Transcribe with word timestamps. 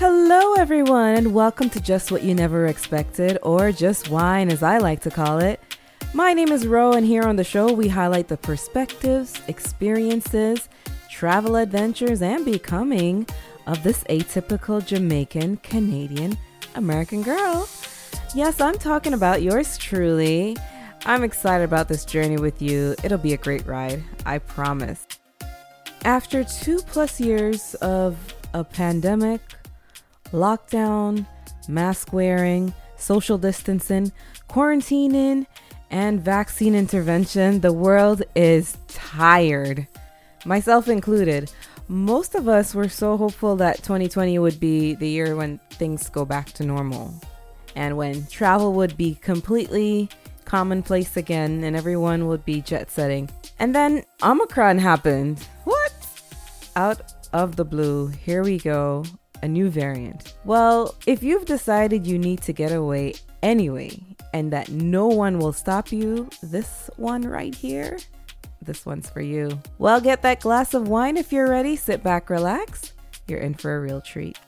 Hello, 0.00 0.54
everyone, 0.54 1.14
and 1.14 1.34
welcome 1.34 1.68
to 1.68 1.78
Just 1.78 2.10
What 2.10 2.22
You 2.22 2.34
Never 2.34 2.68
Expected, 2.68 3.36
or 3.42 3.70
Just 3.70 4.08
Wyne 4.08 4.50
as 4.50 4.62
I 4.62 4.78
like 4.78 5.00
to 5.00 5.10
call 5.10 5.40
it. 5.40 5.60
My 6.14 6.32
name 6.32 6.52
is 6.52 6.66
Ro, 6.66 6.92
and 6.92 7.04
here 7.04 7.24
on 7.24 7.36
the 7.36 7.44
show, 7.44 7.70
we 7.70 7.86
highlight 7.86 8.26
the 8.26 8.38
perspectives, 8.38 9.42
experiences, 9.46 10.70
travel 11.10 11.56
adventures, 11.56 12.22
and 12.22 12.46
becoming 12.46 13.26
of 13.66 13.82
this 13.82 14.02
atypical 14.04 14.82
Jamaican, 14.82 15.58
Canadian, 15.58 16.38
American 16.76 17.20
girl. 17.20 17.68
Yes, 18.34 18.58
I'm 18.58 18.78
talking 18.78 19.12
about 19.12 19.42
yours 19.42 19.76
truly. 19.76 20.56
I'm 21.04 21.24
excited 21.24 21.64
about 21.64 21.88
this 21.88 22.06
journey 22.06 22.38
with 22.38 22.62
you. 22.62 22.94
It'll 23.04 23.18
be 23.18 23.34
a 23.34 23.36
great 23.36 23.66
ride, 23.66 24.02
I 24.24 24.38
promise. 24.38 25.06
After 26.06 26.42
two 26.42 26.78
plus 26.78 27.20
years 27.20 27.74
of 27.82 28.16
a 28.54 28.64
pandemic, 28.64 29.42
lockdown, 30.32 31.26
mask 31.68 32.12
wearing, 32.12 32.72
social 32.96 33.38
distancing, 33.38 34.12
quarantining, 34.48 35.46
and 35.90 36.20
vaccine 36.20 36.74
intervention, 36.74 37.60
the 37.60 37.72
world 37.72 38.22
is 38.34 38.76
tired, 38.88 39.86
myself 40.44 40.88
included. 40.88 41.50
Most 41.88 42.36
of 42.36 42.48
us 42.48 42.74
were 42.74 42.88
so 42.88 43.16
hopeful 43.16 43.56
that 43.56 43.78
2020 43.78 44.38
would 44.38 44.60
be 44.60 44.94
the 44.94 45.08
year 45.08 45.34
when 45.34 45.58
things 45.70 46.08
go 46.08 46.24
back 46.24 46.52
to 46.52 46.64
normal 46.64 47.12
and 47.74 47.96
when 47.96 48.26
travel 48.26 48.72
would 48.74 48.96
be 48.96 49.16
completely 49.16 50.08
commonplace 50.44 51.16
again 51.16 51.64
and 51.64 51.76
everyone 51.76 52.26
would 52.26 52.44
be 52.44 52.60
jet 52.60 52.90
setting. 52.90 53.28
And 53.58 53.74
then 53.74 54.04
Omicron 54.22 54.78
happened. 54.78 55.40
What? 55.64 55.92
Out 56.76 57.12
of 57.32 57.56
the 57.56 57.64
blue, 57.64 58.08
here 58.08 58.42
we 58.42 58.58
go, 58.58 59.04
a 59.42 59.48
new 59.48 59.68
variant. 59.68 60.34
Well, 60.44 60.94
if 61.06 61.22
you've 61.22 61.44
decided 61.44 62.06
you 62.06 62.18
need 62.18 62.42
to 62.42 62.52
get 62.52 62.72
away 62.72 63.14
anyway 63.42 63.98
and 64.32 64.52
that 64.52 64.68
no 64.70 65.06
one 65.06 65.38
will 65.38 65.52
stop 65.52 65.92
you, 65.92 66.28
this 66.42 66.90
one 66.96 67.22
right 67.22 67.54
here, 67.54 67.98
this 68.62 68.84
one's 68.84 69.08
for 69.08 69.20
you. 69.20 69.58
Well, 69.78 70.00
get 70.00 70.22
that 70.22 70.40
glass 70.40 70.74
of 70.74 70.88
wine 70.88 71.16
if 71.16 71.32
you're 71.32 71.48
ready. 71.48 71.76
Sit 71.76 72.02
back, 72.02 72.30
relax. 72.30 72.92
You're 73.26 73.40
in 73.40 73.54
for 73.54 73.76
a 73.76 73.80
real 73.80 74.00
treat. 74.00 74.38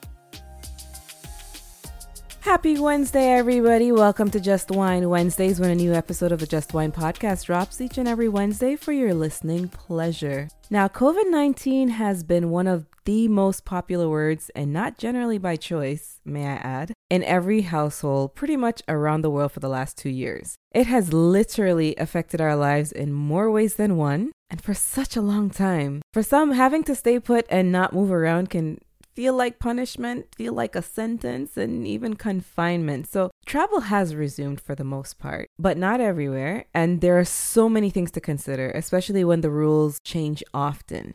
Happy 2.41 2.77
Wednesday, 2.77 3.29
everybody. 3.29 3.93
Welcome 3.93 4.29
to 4.31 4.39
Just 4.39 4.69
Wyne 4.69 5.07
Wednesdays, 5.07 5.61
when 5.61 5.69
a 5.69 5.75
new 5.75 5.93
episode 5.93 6.33
of 6.33 6.39
the 6.39 6.45
Just 6.45 6.73
Wyne 6.73 6.91
podcast 6.91 7.45
drops 7.45 7.79
each 7.79 7.97
and 7.97 8.05
every 8.05 8.27
Wednesday 8.27 8.75
for 8.75 8.91
your 8.91 9.13
listening 9.13 9.69
pleasure. 9.69 10.49
Now, 10.69 10.89
COVID 10.89 11.31
19 11.31 11.87
has 11.87 12.21
been 12.21 12.49
one 12.49 12.67
of 12.67 12.85
the 13.05 13.27
most 13.27 13.65
popular 13.65 14.09
words, 14.09 14.49
and 14.55 14.71
not 14.71 14.97
generally 14.97 15.37
by 15.37 15.55
choice, 15.55 16.19
may 16.25 16.45
I 16.45 16.55
add, 16.55 16.93
in 17.09 17.23
every 17.23 17.61
household 17.61 18.35
pretty 18.35 18.57
much 18.57 18.81
around 18.87 19.21
the 19.21 19.29
world 19.29 19.51
for 19.51 19.59
the 19.59 19.69
last 19.69 19.97
two 19.97 20.09
years. 20.09 20.55
It 20.73 20.87
has 20.87 21.13
literally 21.13 21.95
affected 21.97 22.41
our 22.41 22.55
lives 22.55 22.91
in 22.91 23.13
more 23.13 23.51
ways 23.51 23.75
than 23.75 23.97
one, 23.97 24.31
and 24.49 24.61
for 24.61 24.73
such 24.73 25.15
a 25.15 25.21
long 25.21 25.49
time. 25.49 26.01
For 26.13 26.23
some, 26.23 26.51
having 26.51 26.83
to 26.83 26.95
stay 26.95 27.19
put 27.19 27.45
and 27.49 27.71
not 27.71 27.93
move 27.93 28.11
around 28.11 28.49
can 28.49 28.79
feel 29.15 29.35
like 29.35 29.59
punishment, 29.59 30.25
feel 30.35 30.53
like 30.53 30.75
a 30.75 30.81
sentence, 30.81 31.55
and 31.55 31.85
even 31.85 32.15
confinement. 32.15 33.07
So 33.07 33.29
travel 33.45 33.81
has 33.81 34.15
resumed 34.15 34.59
for 34.59 34.75
the 34.75 34.83
most 34.83 35.19
part, 35.19 35.47
but 35.59 35.77
not 35.77 36.01
everywhere. 36.01 36.65
And 36.73 37.01
there 37.01 37.19
are 37.19 37.25
so 37.25 37.69
many 37.69 37.89
things 37.89 38.11
to 38.11 38.21
consider, 38.21 38.71
especially 38.71 39.23
when 39.23 39.41
the 39.41 39.51
rules 39.51 39.99
change 40.03 40.43
often. 40.53 41.13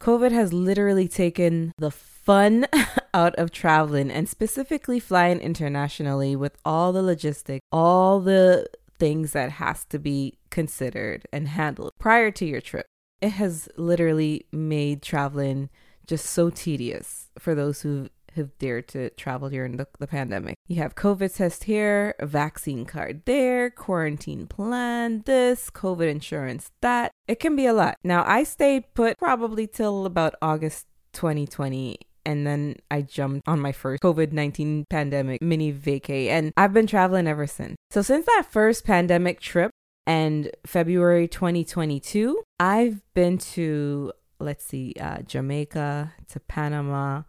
COVID 0.00 0.32
has 0.32 0.52
literally 0.52 1.08
taken 1.08 1.74
the 1.76 1.90
fun 1.90 2.66
out 3.14 3.34
of 3.36 3.50
traveling 3.50 4.10
and 4.10 4.28
specifically 4.28 4.98
flying 4.98 5.40
internationally 5.40 6.34
with 6.34 6.56
all 6.64 6.92
the 6.92 7.02
logistics, 7.02 7.64
all 7.70 8.20
the 8.20 8.66
things 8.98 9.32
that 9.32 9.52
has 9.52 9.84
to 9.86 9.98
be 9.98 10.38
considered 10.50 11.26
and 11.32 11.48
handled 11.48 11.92
prior 11.98 12.30
to 12.30 12.46
your 12.46 12.60
trip. 12.60 12.86
It 13.20 13.30
has 13.30 13.68
literally 13.76 14.46
made 14.52 15.02
traveling 15.02 15.68
just 16.06 16.26
so 16.26 16.48
tedious 16.48 17.30
for 17.38 17.54
those 17.54 17.82
who 17.82 18.08
have 18.36 18.56
dared 18.58 18.88
to 18.88 19.10
travel 19.10 19.48
during 19.50 19.76
the, 19.76 19.86
the 19.98 20.06
pandemic. 20.06 20.56
You 20.68 20.76
have 20.76 20.94
COVID 20.94 21.34
test 21.34 21.64
here, 21.64 22.14
a 22.18 22.26
vaccine 22.26 22.84
card 22.84 23.22
there, 23.24 23.70
quarantine 23.70 24.46
plan 24.46 25.22
this, 25.26 25.70
COVID 25.70 26.08
insurance 26.08 26.70
that. 26.80 27.12
It 27.28 27.40
can 27.40 27.56
be 27.56 27.66
a 27.66 27.72
lot. 27.72 27.96
Now, 28.02 28.24
I 28.26 28.44
stayed 28.44 28.94
put 28.94 29.18
probably 29.18 29.66
till 29.66 30.06
about 30.06 30.34
August 30.42 30.86
2020 31.12 31.98
and 32.26 32.46
then 32.46 32.76
I 32.90 33.02
jumped 33.02 33.48
on 33.48 33.60
my 33.60 33.72
first 33.72 34.02
COVID 34.02 34.32
19 34.32 34.86
pandemic 34.90 35.40
mini 35.40 35.72
vacay, 35.72 36.28
and 36.28 36.52
I've 36.54 36.74
been 36.74 36.86
traveling 36.86 37.26
ever 37.26 37.46
since. 37.46 37.76
So, 37.90 38.02
since 38.02 38.26
that 38.26 38.46
first 38.48 38.84
pandemic 38.84 39.40
trip 39.40 39.70
and 40.06 40.50
February 40.66 41.28
2022, 41.28 42.42
I've 42.58 43.00
been 43.14 43.38
to 43.38 44.12
let's 44.40 44.64
see, 44.64 44.94
uh, 45.00 45.22
Jamaica 45.22 46.12
to 46.28 46.40
Panama, 46.40 47.22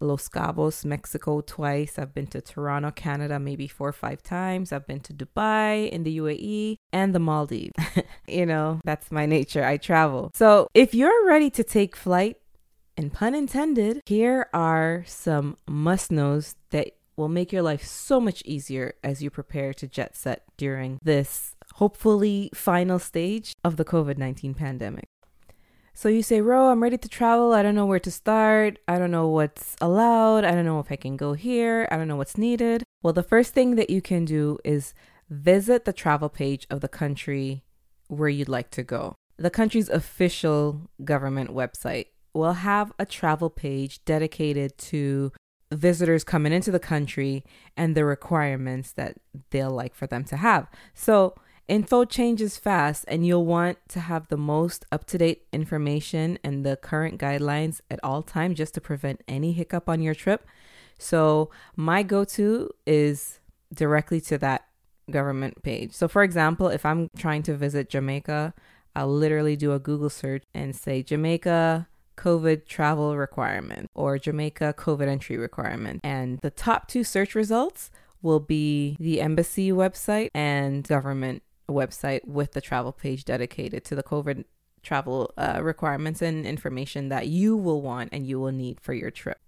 Los 0.00 0.28
Cabos, 0.28 0.84
Mexico 0.84 1.40
twice. 1.40 1.98
I've 1.98 2.14
been 2.14 2.26
to 2.28 2.40
Toronto, 2.40 2.90
Canada, 2.90 3.38
maybe 3.38 3.68
four 3.68 3.88
or 3.88 3.92
five 3.92 4.22
times. 4.22 4.72
I've 4.72 4.86
been 4.86 5.00
to 5.00 5.12
Dubai 5.12 5.88
in 5.90 6.04
the 6.04 6.18
UAE 6.18 6.76
and 6.92 7.14
the 7.14 7.18
Maldives. 7.18 7.72
you 8.28 8.46
know, 8.46 8.80
that's 8.84 9.10
my 9.10 9.26
nature. 9.26 9.64
I 9.64 9.76
travel. 9.76 10.30
So 10.34 10.68
if 10.74 10.94
you're 10.94 11.26
ready 11.26 11.50
to 11.50 11.64
take 11.64 11.96
flight, 11.96 12.36
and 12.98 13.12
pun 13.12 13.32
intended, 13.32 14.02
here 14.06 14.48
are 14.52 15.04
some 15.06 15.56
must 15.68 16.10
knows 16.10 16.56
that 16.70 16.88
will 17.16 17.28
make 17.28 17.52
your 17.52 17.62
life 17.62 17.84
so 17.84 18.20
much 18.20 18.42
easier 18.44 18.94
as 19.04 19.22
you 19.22 19.30
prepare 19.30 19.72
to 19.74 19.86
jet 19.86 20.16
set 20.16 20.42
during 20.56 20.98
this 21.02 21.54
hopefully 21.74 22.50
final 22.54 22.98
stage 22.98 23.52
of 23.64 23.76
the 23.76 23.84
COVID 23.84 24.18
19 24.18 24.54
pandemic. 24.54 25.08
So 25.98 26.08
you 26.08 26.22
say, 26.22 26.40
Ro, 26.40 26.70
I'm 26.70 26.80
ready 26.80 26.96
to 26.96 27.08
travel. 27.08 27.52
I 27.52 27.64
don't 27.64 27.74
know 27.74 27.84
where 27.84 27.98
to 27.98 28.10
start. 28.12 28.78
I 28.86 29.00
don't 29.00 29.10
know 29.10 29.26
what's 29.26 29.74
allowed. 29.80 30.44
I 30.44 30.52
don't 30.52 30.64
know 30.64 30.78
if 30.78 30.92
I 30.92 30.94
can 30.94 31.16
go 31.16 31.32
here. 31.32 31.88
I 31.90 31.96
don't 31.96 32.06
know 32.06 32.14
what's 32.14 32.38
needed. 32.38 32.84
Well, 33.02 33.12
the 33.12 33.24
first 33.24 33.52
thing 33.52 33.74
that 33.74 33.90
you 33.90 34.00
can 34.00 34.24
do 34.24 34.60
is 34.64 34.94
visit 35.28 35.86
the 35.86 35.92
travel 35.92 36.28
page 36.28 36.68
of 36.70 36.82
the 36.82 36.88
country 36.88 37.64
where 38.06 38.28
you'd 38.28 38.48
like 38.48 38.70
to 38.70 38.84
go. 38.84 39.16
The 39.38 39.50
country's 39.50 39.88
official 39.88 40.88
government 41.02 41.50
website 41.50 42.06
will 42.32 42.52
have 42.52 42.92
a 43.00 43.04
travel 43.04 43.50
page 43.50 44.04
dedicated 44.04 44.78
to 44.78 45.32
visitors 45.72 46.22
coming 46.22 46.52
into 46.52 46.70
the 46.70 46.78
country 46.78 47.44
and 47.76 47.96
the 47.96 48.04
requirements 48.04 48.92
that 48.92 49.16
they'll 49.50 49.72
like 49.72 49.96
for 49.96 50.06
them 50.06 50.22
to 50.26 50.36
have. 50.36 50.68
So 50.94 51.34
Info 51.68 52.06
changes 52.06 52.56
fast, 52.56 53.04
and 53.08 53.26
you'll 53.26 53.44
want 53.44 53.76
to 53.88 54.00
have 54.00 54.28
the 54.28 54.38
most 54.38 54.86
up 54.90 55.04
to 55.06 55.18
date 55.18 55.46
information 55.52 56.38
and 56.42 56.64
the 56.64 56.76
current 56.76 57.20
guidelines 57.20 57.82
at 57.90 58.00
all 58.02 58.22
times 58.22 58.56
just 58.56 58.72
to 58.74 58.80
prevent 58.80 59.22
any 59.28 59.52
hiccup 59.52 59.86
on 59.86 60.00
your 60.00 60.14
trip. 60.14 60.46
So, 60.98 61.50
my 61.76 62.02
go 62.02 62.24
to 62.24 62.70
is 62.86 63.40
directly 63.72 64.20
to 64.22 64.38
that 64.38 64.64
government 65.10 65.62
page. 65.62 65.92
So, 65.92 66.08
for 66.08 66.22
example, 66.22 66.68
if 66.68 66.86
I'm 66.86 67.10
trying 67.18 67.42
to 67.44 67.54
visit 67.54 67.90
Jamaica, 67.90 68.54
I'll 68.96 69.12
literally 69.12 69.54
do 69.54 69.72
a 69.72 69.78
Google 69.78 70.10
search 70.10 70.44
and 70.54 70.74
say 70.74 71.02
Jamaica 71.02 71.86
COVID 72.16 72.66
travel 72.66 73.16
requirement 73.16 73.90
or 73.94 74.18
Jamaica 74.18 74.74
COVID 74.76 75.06
entry 75.06 75.36
requirement. 75.36 76.00
And 76.02 76.40
the 76.40 76.50
top 76.50 76.88
two 76.88 77.04
search 77.04 77.34
results 77.34 77.90
will 78.22 78.40
be 78.40 78.96
the 78.98 79.20
embassy 79.20 79.70
website 79.70 80.30
and 80.34 80.86
government 80.88 81.42
website 81.68 82.26
with 82.26 82.52
the 82.52 82.60
travel 82.60 82.92
page 82.92 83.24
dedicated 83.24 83.84
to 83.84 83.94
the 83.94 84.02
COVID 84.02 84.44
travel 84.82 85.32
uh, 85.36 85.60
requirements 85.62 86.22
and 86.22 86.46
information 86.46 87.08
that 87.08 87.26
you 87.26 87.56
will 87.56 87.82
want 87.82 88.10
and 88.12 88.26
you 88.26 88.40
will 88.40 88.52
need 88.52 88.80
for 88.80 88.94
your 88.94 89.10
trip. 89.10 89.38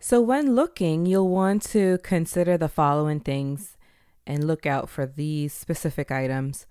So, 0.00 0.20
when 0.20 0.54
looking, 0.54 1.06
you'll 1.06 1.28
want 1.28 1.62
to 1.72 1.98
consider 2.02 2.58
the 2.58 2.68
following 2.68 3.20
things 3.20 3.76
and 4.26 4.46
look 4.46 4.66
out 4.66 4.88
for 4.88 5.06
these 5.06 5.52
specific 5.52 6.10
items 6.10 6.66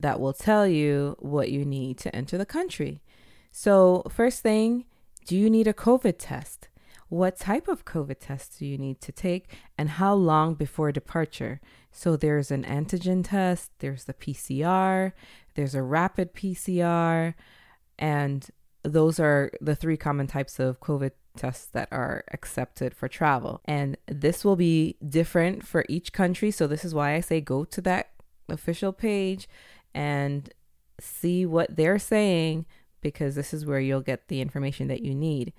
that 0.00 0.18
will 0.18 0.32
tell 0.32 0.66
you 0.66 1.16
what 1.18 1.50
you 1.50 1.64
need 1.64 1.98
to 1.98 2.14
enter 2.14 2.38
the 2.38 2.46
country. 2.46 3.02
So, 3.50 4.04
first 4.08 4.40
thing, 4.42 4.86
do 5.26 5.36
you 5.36 5.50
need 5.50 5.66
a 5.66 5.74
COVID 5.74 6.14
test? 6.18 6.68
What 7.12 7.36
type 7.36 7.68
of 7.68 7.84
COVID 7.84 8.20
test 8.20 8.58
do 8.58 8.64
you 8.64 8.78
need 8.78 9.02
to 9.02 9.12
take 9.12 9.54
and 9.76 9.90
how 9.90 10.14
long 10.14 10.54
before 10.54 10.90
departure? 10.92 11.60
So 11.90 12.16
there's 12.16 12.50
an 12.50 12.64
antigen 12.64 13.22
test, 13.22 13.70
there's 13.80 14.04
the 14.04 14.14
PCR, 14.14 15.12
there's 15.54 15.74
a 15.74 15.82
rapid 15.82 16.32
PCR, 16.32 17.34
and 17.98 18.48
those 18.82 19.20
are 19.20 19.50
the 19.60 19.76
three 19.76 19.98
common 19.98 20.26
types 20.26 20.58
of 20.58 20.80
COVID 20.80 21.10
tests 21.36 21.66
that 21.66 21.88
are 21.92 22.24
accepted 22.32 22.94
for 22.94 23.08
travel. 23.08 23.60
And 23.66 23.98
this 24.06 24.42
will 24.42 24.56
be 24.56 24.96
different 25.06 25.66
for 25.66 25.84
each 25.90 26.14
country. 26.14 26.50
So 26.50 26.66
this 26.66 26.82
is 26.82 26.94
why 26.94 27.12
I 27.12 27.20
say 27.20 27.42
go 27.42 27.66
to 27.66 27.82
that 27.82 28.08
official 28.48 28.94
page 28.94 29.50
and 29.94 30.50
see 30.98 31.44
what 31.44 31.76
they're 31.76 31.98
saying 31.98 32.64
because 33.02 33.34
this 33.34 33.52
is 33.52 33.66
where 33.66 33.80
you'll 33.80 34.00
get 34.00 34.28
the 34.28 34.40
information 34.40 34.88
that 34.88 35.02
you 35.02 35.14
need. 35.14 35.52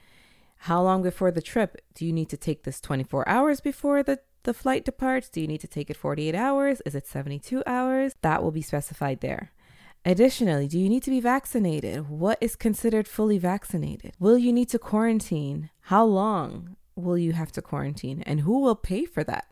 How 0.68 0.81
long 0.81 1.01
before 1.04 1.30
the 1.30 1.42
trip? 1.42 1.75
Do 1.94 2.06
you 2.06 2.13
need 2.13 2.30
to 2.30 2.38
take 2.38 2.63
this 2.63 2.80
24 2.80 3.27
hours 3.27 3.60
before 3.60 4.01
the, 4.01 4.19
the 4.44 4.54
flight 4.54 4.86
departs? 4.86 5.27
Do 5.27 5.42
you 5.42 5.48
need 5.48 5.60
to 5.60 5.68
take 5.68 5.89
it 5.89 5.98
48 5.98 6.33
hours? 6.33 6.81
Is 6.86 6.95
it 6.95 7.06
72 7.06 7.63
hours? 7.68 8.15
That 8.21 8.42
will 8.42 8.51
be 8.51 8.62
specified 8.62 9.19
there. 9.19 9.51
Additionally, 10.06 10.69
do 10.69 10.80
you 10.80 10.88
need 10.88 11.04
to 11.04 11.10
be 11.10 11.19
vaccinated? 11.19 12.07
What 12.07 12.38
is 12.39 12.56
considered 12.56 13.10
fully 13.10 13.38
vaccinated? 13.38 14.13
Will 14.19 14.38
you 14.38 14.54
need 14.54 14.69
to 14.69 14.80
quarantine? 14.80 15.69
How 15.81 16.06
long 16.06 16.77
will 16.95 17.18
you 17.18 17.33
have 17.33 17.51
to 17.51 17.62
quarantine? 17.62 18.24
And 18.25 18.39
who 18.39 18.62
will 18.62 18.77
pay 18.77 19.04
for 19.04 19.25
that? 19.25 19.48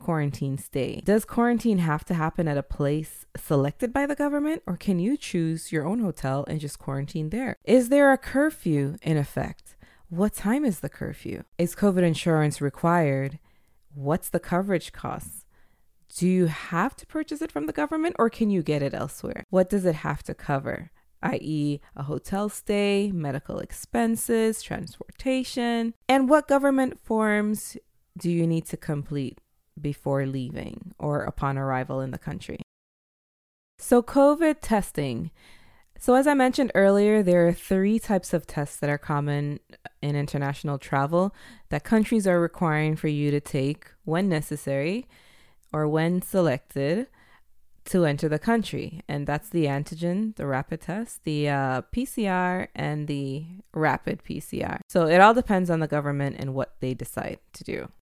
quarantine 0.00 0.58
stay. 0.58 1.00
Does 1.04 1.24
quarantine 1.24 1.78
have 1.78 2.04
to 2.06 2.14
happen 2.14 2.48
at 2.48 2.58
a 2.58 2.62
place 2.64 3.24
selected 3.36 3.92
by 3.92 4.06
the 4.06 4.16
government, 4.16 4.64
or 4.66 4.76
can 4.76 4.98
you 4.98 5.16
choose 5.16 5.70
your 5.70 5.86
own 5.86 6.00
hotel 6.00 6.44
and 6.48 6.58
just 6.58 6.80
quarantine 6.80 7.30
there? 7.30 7.54
Is 7.62 7.88
there 7.88 8.12
a 8.12 8.18
curfew 8.18 8.96
in 9.02 9.16
effect? 9.16 9.71
What 10.12 10.34
time 10.34 10.66
is 10.66 10.80
the 10.80 10.90
curfew? 10.90 11.44
Is 11.56 11.74
COVID 11.74 12.02
insurance 12.02 12.60
required? 12.60 13.38
What's 13.94 14.28
the 14.28 14.38
coverage 14.38 14.92
costs? 14.92 15.46
Do 16.18 16.28
you 16.28 16.48
have 16.48 16.94
to 16.96 17.06
purchase 17.06 17.40
it 17.40 17.50
from 17.50 17.64
the 17.64 17.72
government 17.72 18.16
or 18.18 18.28
can 18.28 18.50
you 18.50 18.62
get 18.62 18.82
it 18.82 18.92
elsewhere? 18.92 19.46
What 19.48 19.70
does 19.70 19.86
it 19.86 19.94
have 19.94 20.22
to 20.24 20.34
cover? 20.34 20.90
i.e., 21.22 21.80
a 21.96 22.02
hotel 22.02 22.50
stay, 22.50 23.10
medical 23.10 23.58
expenses, 23.58 24.60
transportation, 24.60 25.94
and 26.10 26.28
what 26.28 26.46
government 26.46 27.00
forms 27.02 27.78
do 28.18 28.30
you 28.30 28.46
need 28.46 28.66
to 28.66 28.76
complete 28.76 29.40
before 29.80 30.26
leaving 30.26 30.92
or 30.98 31.22
upon 31.22 31.56
arrival 31.56 32.02
in 32.02 32.10
the 32.10 32.18
country? 32.18 32.60
So, 33.78 34.02
COVID 34.02 34.56
testing 34.60 35.30
so, 36.02 36.16
as 36.16 36.26
I 36.26 36.34
mentioned 36.34 36.72
earlier, 36.74 37.22
there 37.22 37.46
are 37.46 37.52
three 37.52 38.00
types 38.00 38.34
of 38.34 38.44
tests 38.44 38.76
that 38.78 38.90
are 38.90 38.98
common 38.98 39.60
in 40.02 40.16
international 40.16 40.76
travel 40.76 41.32
that 41.68 41.84
countries 41.84 42.26
are 42.26 42.40
requiring 42.40 42.96
for 42.96 43.06
you 43.06 43.30
to 43.30 43.38
take 43.38 43.86
when 44.04 44.28
necessary 44.28 45.06
or 45.72 45.86
when 45.86 46.20
selected 46.20 47.06
to 47.84 48.04
enter 48.04 48.28
the 48.28 48.40
country. 48.40 49.02
And 49.06 49.28
that's 49.28 49.48
the 49.48 49.66
antigen, 49.66 50.34
the 50.34 50.48
rapid 50.48 50.80
test, 50.80 51.22
the 51.22 51.48
uh, 51.48 51.82
PCR, 51.94 52.66
and 52.74 53.06
the 53.06 53.46
rapid 53.72 54.24
PCR. 54.24 54.80
So, 54.88 55.06
it 55.06 55.20
all 55.20 55.34
depends 55.34 55.70
on 55.70 55.78
the 55.78 55.86
government 55.86 56.34
and 56.40 56.52
what 56.52 56.74
they 56.80 56.94
decide 56.94 57.38
to 57.52 57.62
do. 57.62 57.92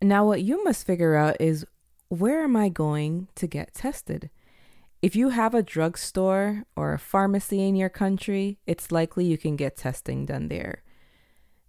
Now, 0.00 0.24
what 0.24 0.40
you 0.40 0.64
must 0.64 0.86
figure 0.86 1.16
out 1.16 1.36
is 1.38 1.66
where 2.08 2.42
am 2.42 2.56
I 2.56 2.70
going 2.70 3.28
to 3.34 3.46
get 3.46 3.74
tested? 3.74 4.30
If 5.02 5.16
you 5.16 5.30
have 5.30 5.54
a 5.54 5.62
drugstore 5.62 6.64
or 6.76 6.92
a 6.92 6.98
pharmacy 6.98 7.66
in 7.66 7.74
your 7.74 7.88
country, 7.88 8.58
it's 8.66 8.92
likely 8.92 9.24
you 9.24 9.38
can 9.38 9.56
get 9.56 9.76
testing 9.76 10.26
done 10.26 10.48
there. 10.48 10.82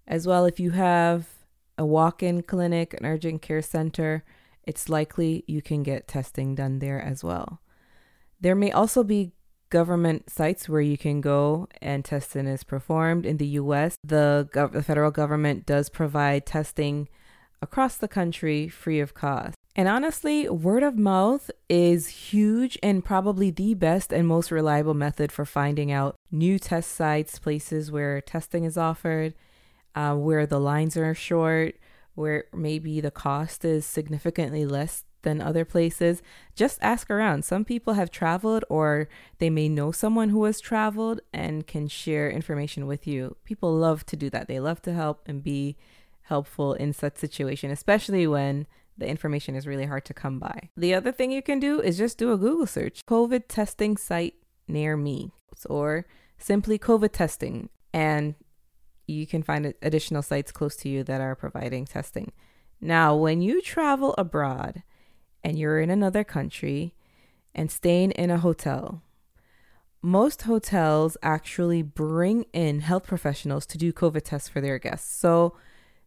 As 0.06 0.28
well, 0.28 0.46
if 0.46 0.60
you 0.60 0.72
have 0.72 1.30
a 1.78 1.86
walk 1.86 2.22
in 2.22 2.44
clinic, 2.44 2.94
an 2.94 3.06
urgent 3.06 3.42
care 3.42 3.62
center, 3.62 4.26
it's 4.64 4.90
likely 4.90 5.46
you 5.48 5.62
can 5.62 5.82
get 5.82 6.10
testing 6.10 6.56
done 6.56 6.80
there 6.80 7.02
as 7.02 7.24
well. 7.24 7.62
There 8.42 8.56
may 8.56 8.72
also 8.72 9.02
be 9.02 9.32
government 9.70 10.30
sites 10.30 10.68
where 10.68 10.82
you 10.82 10.98
can 10.98 11.22
go 11.22 11.70
and 11.82 12.04
testing 12.04 12.48
is 12.48 12.66
performed. 12.66 13.26
In 13.26 13.38
the 13.38 13.48
US, 13.48 13.96
the, 14.04 14.50
gov- 14.52 14.74
the 14.74 14.84
federal 14.84 15.12
government 15.12 15.66
does 15.66 15.88
provide 15.88 16.46
testing 16.46 17.08
across 17.62 17.96
the 17.96 18.10
country 18.10 18.68
free 18.68 19.00
of 19.00 19.14
cost. 19.14 19.56
And 19.76 19.88
honestly, 19.88 20.50
word 20.50 20.84
of 20.84 20.98
mouth 20.98 21.50
is 21.70 22.08
huge 22.08 22.78
and 22.84 23.06
probably 23.06 23.52
the 23.52 23.74
best 23.74 24.12
and 24.12 24.28
most 24.28 24.52
reliable 24.52 24.94
method 24.94 25.32
for 25.32 25.46
finding 25.46 25.92
out 25.92 26.16
new 26.30 26.60
test 26.60 26.92
sites, 26.92 27.40
places 27.40 27.90
where 27.90 28.20
testing 28.20 28.66
is 28.66 28.78
offered, 28.78 29.34
uh, 29.96 30.16
where 30.16 30.46
the 30.46 30.60
lines 30.60 30.98
are 30.98 31.14
short, 31.16 31.76
where 32.16 32.46
maybe 32.54 33.00
the 33.00 33.12
cost 33.12 33.64
is 33.64 33.86
significantly 33.86 34.66
less 34.66 35.06
than 35.22 35.40
other 35.40 35.64
places. 35.64 36.22
Just 36.54 36.80
ask 36.82 37.10
around. 37.10 37.46
Some 37.46 37.64
people 37.64 37.94
have 37.94 38.12
traveled 38.12 38.66
or 38.70 39.08
they 39.38 39.50
may 39.50 39.70
know 39.70 39.94
someone 39.94 40.30
who 40.30 40.44
has 40.44 40.60
traveled 40.60 41.22
and 41.32 41.66
can 41.66 41.88
share 41.88 42.30
information 42.30 42.88
with 42.88 43.08
you. 43.08 43.38
People 43.46 43.74
love 43.74 44.06
to 44.08 44.18
do 44.18 44.30
that. 44.32 44.48
They 44.50 44.60
love 44.60 44.82
to 44.82 44.94
help 44.94 45.22
and 45.28 45.42
be 45.42 45.78
helpful 46.24 46.74
in 46.74 46.92
such 46.92 47.18
situation, 47.18 47.72
especially 47.72 48.28
when 48.28 48.68
the 49.02 49.08
information 49.08 49.56
is 49.56 49.68
really 49.68 49.86
hard 49.86 50.06
to 50.06 50.14
come 50.14 50.40
by. 50.40 50.70
The 50.78 50.94
other 50.94 51.12
thing 51.12 51.32
you 51.32 51.42
can 51.42 51.60
do 51.60 51.82
is 51.82 51.98
just 51.98 52.18
do 52.18 52.32
a 52.32 52.38
Google 52.38 52.68
search 52.68 53.02
COVID 53.08 53.44
testing 53.48 53.98
site 53.98 54.36
near 54.68 54.96
me 54.96 55.32
or 55.68 56.06
simply 56.38 56.80
COVID 56.80 57.12
testing, 57.12 57.70
and 57.94 58.36
you 59.08 59.28
can 59.28 59.44
find 59.44 59.74
additional 59.82 60.22
sites 60.22 60.52
close 60.52 60.76
to 60.78 60.90
you 60.90 61.04
that 61.04 61.20
are 61.20 61.36
providing 61.36 61.86
testing. 61.86 62.32
Now, 62.80 63.16
when 63.16 63.42
you 63.42 63.62
travel 63.62 64.16
abroad 64.18 64.84
and 65.44 65.58
you're 65.58 65.80
in 65.80 65.90
another 65.90 66.24
country 66.24 66.94
and 67.54 67.72
staying 67.72 68.12
in 68.12 68.30
a 68.30 68.38
hotel, 68.38 69.02
most 70.02 70.44
hotels 70.44 71.18
actually 71.22 71.82
bring 71.82 72.46
in 72.54 72.82
health 72.82 73.06
professionals 73.06 73.66
to 73.68 73.78
do 73.78 73.92
COVID 73.92 74.24
tests 74.24 74.48
for 74.48 74.62
their 74.62 74.80
guests. 74.80 75.14
So 75.16 75.56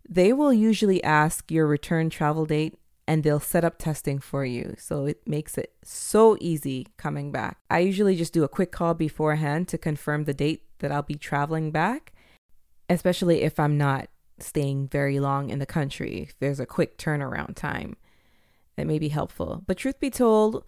they 0.08 0.32
will 0.32 0.52
usually 0.52 1.02
ask 1.02 1.50
your 1.50 1.66
return 1.66 2.10
travel 2.10 2.44
date 2.44 2.78
and 3.06 3.22
they'll 3.22 3.40
set 3.40 3.64
up 3.64 3.78
testing 3.78 4.18
for 4.18 4.44
you. 4.44 4.74
So 4.78 5.06
it 5.06 5.26
makes 5.26 5.58
it 5.58 5.74
so 5.82 6.36
easy 6.40 6.88
coming 6.96 7.30
back. 7.32 7.58
I 7.70 7.80
usually 7.80 8.16
just 8.16 8.32
do 8.32 8.44
a 8.44 8.48
quick 8.48 8.72
call 8.72 8.94
beforehand 8.94 9.68
to 9.68 9.78
confirm 9.78 10.24
the 10.24 10.34
date 10.34 10.62
that 10.78 10.90
I'll 10.90 11.02
be 11.02 11.16
traveling 11.16 11.70
back, 11.70 12.12
especially 12.88 13.42
if 13.42 13.60
I'm 13.60 13.76
not 13.76 14.08
staying 14.38 14.88
very 14.88 15.20
long 15.20 15.50
in 15.50 15.58
the 15.58 15.66
country. 15.66 16.22
If 16.22 16.38
there's 16.38 16.60
a 16.60 16.66
quick 16.66 16.98
turnaround 16.98 17.56
time, 17.56 17.96
that 18.76 18.86
may 18.86 18.98
be 18.98 19.08
helpful. 19.08 19.62
But 19.66 19.76
truth 19.76 20.00
be 20.00 20.10
told, 20.10 20.64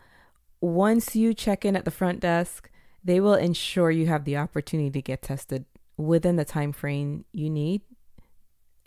once 0.61 1.17
you 1.17 1.35
check 1.35 1.65
in 1.65 1.77
at 1.77 1.85
the 1.85 1.91
front 1.91 2.21
desk, 2.21 2.71
they 3.03 3.21
will 3.21 3.35
ensure 3.35 3.91
you 3.91 4.07
have 4.07 4.25
the 4.25 4.37
opportunity 4.37 4.91
to 4.91 5.03
get 5.03 5.23
tested 5.23 5.65
within 5.97 6.37
the 6.37 6.45
time 6.45 6.73
frame 6.73 7.25
you 7.33 7.49
need 7.49 7.81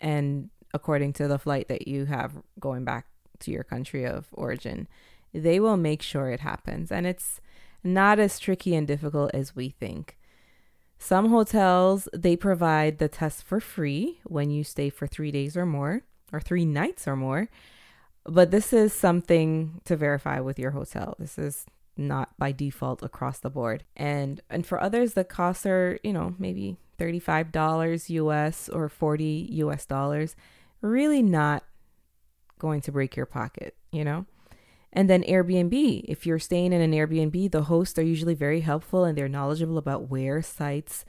and 0.00 0.50
according 0.72 1.12
to 1.12 1.26
the 1.26 1.38
flight 1.38 1.68
that 1.68 1.88
you 1.88 2.04
have 2.04 2.32
going 2.60 2.84
back 2.84 3.09
to 3.40 3.50
your 3.50 3.64
country 3.64 4.04
of 4.06 4.28
origin, 4.32 4.88
they 5.32 5.60
will 5.60 5.76
make 5.76 6.02
sure 6.02 6.30
it 6.30 6.40
happens. 6.40 6.90
And 6.90 7.06
it's 7.06 7.40
not 7.82 8.18
as 8.18 8.38
tricky 8.38 8.74
and 8.74 8.86
difficult 8.86 9.30
as 9.34 9.56
we 9.56 9.70
think. 9.70 10.16
Some 10.98 11.30
hotels, 11.30 12.08
they 12.12 12.36
provide 12.36 12.98
the 12.98 13.08
test 13.08 13.42
for 13.42 13.58
free 13.58 14.20
when 14.24 14.50
you 14.50 14.62
stay 14.62 14.90
for 14.90 15.06
three 15.06 15.30
days 15.30 15.56
or 15.56 15.64
more, 15.64 16.02
or 16.30 16.40
three 16.40 16.66
nights 16.66 17.08
or 17.08 17.16
more. 17.16 17.48
But 18.24 18.50
this 18.50 18.72
is 18.72 18.92
something 18.92 19.80
to 19.86 19.96
verify 19.96 20.40
with 20.40 20.58
your 20.58 20.72
hotel. 20.72 21.16
This 21.18 21.38
is 21.38 21.64
not 21.96 22.36
by 22.38 22.52
default 22.52 23.02
across 23.02 23.38
the 23.38 23.50
board. 23.50 23.84
And 23.96 24.40
and 24.50 24.66
for 24.66 24.80
others 24.80 25.14
the 25.14 25.24
costs 25.24 25.64
are, 25.66 25.98
you 26.02 26.12
know, 26.12 26.34
maybe 26.38 26.76
$35 26.98 28.10
US 28.10 28.68
or 28.68 28.88
40 28.88 29.48
US 29.52 29.86
dollars. 29.86 30.36
Really 30.82 31.22
not 31.22 31.64
going 32.60 32.80
to 32.82 32.92
break 32.92 33.16
your 33.16 33.26
pocket, 33.26 33.74
you 33.90 34.04
know? 34.04 34.26
And 34.92 35.08
then 35.08 35.22
Airbnb. 35.24 36.04
If 36.06 36.26
you're 36.26 36.38
staying 36.38 36.72
in 36.72 36.80
an 36.80 36.92
Airbnb, 36.92 37.50
the 37.50 37.64
hosts 37.64 37.98
are 37.98 38.04
usually 38.04 38.34
very 38.34 38.60
helpful 38.60 39.04
and 39.04 39.16
they're 39.16 39.28
knowledgeable 39.28 39.78
about 39.78 40.08
where 40.08 40.42
sites 40.42 41.04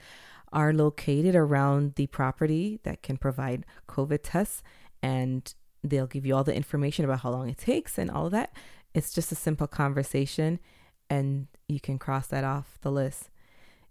are 0.52 0.72
located 0.72 1.34
around 1.34 1.94
the 1.94 2.06
property 2.08 2.78
that 2.84 3.02
can 3.02 3.16
provide 3.16 3.66
COVID 3.88 4.20
tests. 4.22 4.62
And 5.02 5.52
they'll 5.82 6.06
give 6.06 6.24
you 6.24 6.36
all 6.36 6.44
the 6.44 6.54
information 6.54 7.04
about 7.04 7.20
how 7.20 7.30
long 7.30 7.48
it 7.48 7.58
takes 7.58 7.98
and 7.98 8.10
all 8.10 8.26
of 8.26 8.32
that. 8.32 8.54
It's 8.94 9.12
just 9.12 9.32
a 9.32 9.36
simple 9.36 9.66
conversation 9.66 10.60
and 11.10 11.48
you 11.68 11.80
can 11.80 11.98
cross 11.98 12.28
that 12.28 12.44
off 12.44 12.78
the 12.82 12.92
list. 12.92 13.30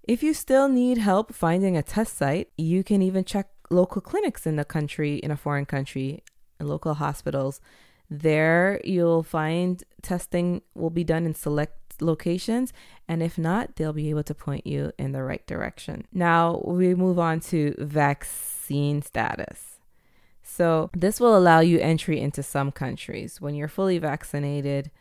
If 0.03 0.23
you 0.23 0.33
still 0.33 0.67
need 0.67 0.97
help 0.97 1.33
finding 1.33 1.77
a 1.77 1.83
test 1.83 2.17
site, 2.17 2.49
you 2.57 2.83
can 2.83 3.01
even 3.01 3.23
check 3.23 3.49
local 3.69 4.01
clinics 4.01 4.47
in 4.47 4.55
the 4.55 4.65
country, 4.65 5.17
in 5.17 5.31
a 5.31 5.37
foreign 5.37 5.65
country, 5.65 6.23
local 6.67 6.95
hospitals. 6.95 7.61
There, 8.09 8.81
you'll 8.83 9.23
find 9.23 9.83
testing 10.01 10.61
will 10.75 10.89
be 10.89 11.03
done 11.03 11.25
in 11.25 11.33
select 11.33 12.01
locations, 12.01 12.73
and 13.07 13.23
if 13.23 13.37
not, 13.37 13.75
they'll 13.75 13.93
be 13.93 14.09
able 14.09 14.23
to 14.23 14.35
point 14.35 14.67
you 14.67 14.91
in 14.97 15.11
the 15.11 15.23
right 15.23 15.45
direction. 15.47 16.05
Now, 16.11 16.61
we 16.65 16.93
move 16.95 17.19
on 17.19 17.39
to 17.51 17.75
vaccine 17.77 19.01
status. 19.01 19.79
So, 20.43 20.89
this 20.93 21.19
will 21.19 21.37
allow 21.37 21.59
you 21.61 21.79
entry 21.79 22.19
into 22.19 22.43
some 22.43 22.71
countries. 22.71 23.39
When 23.39 23.55
you're 23.55 23.67
fully 23.67 23.99
vaccinated, 23.99 24.91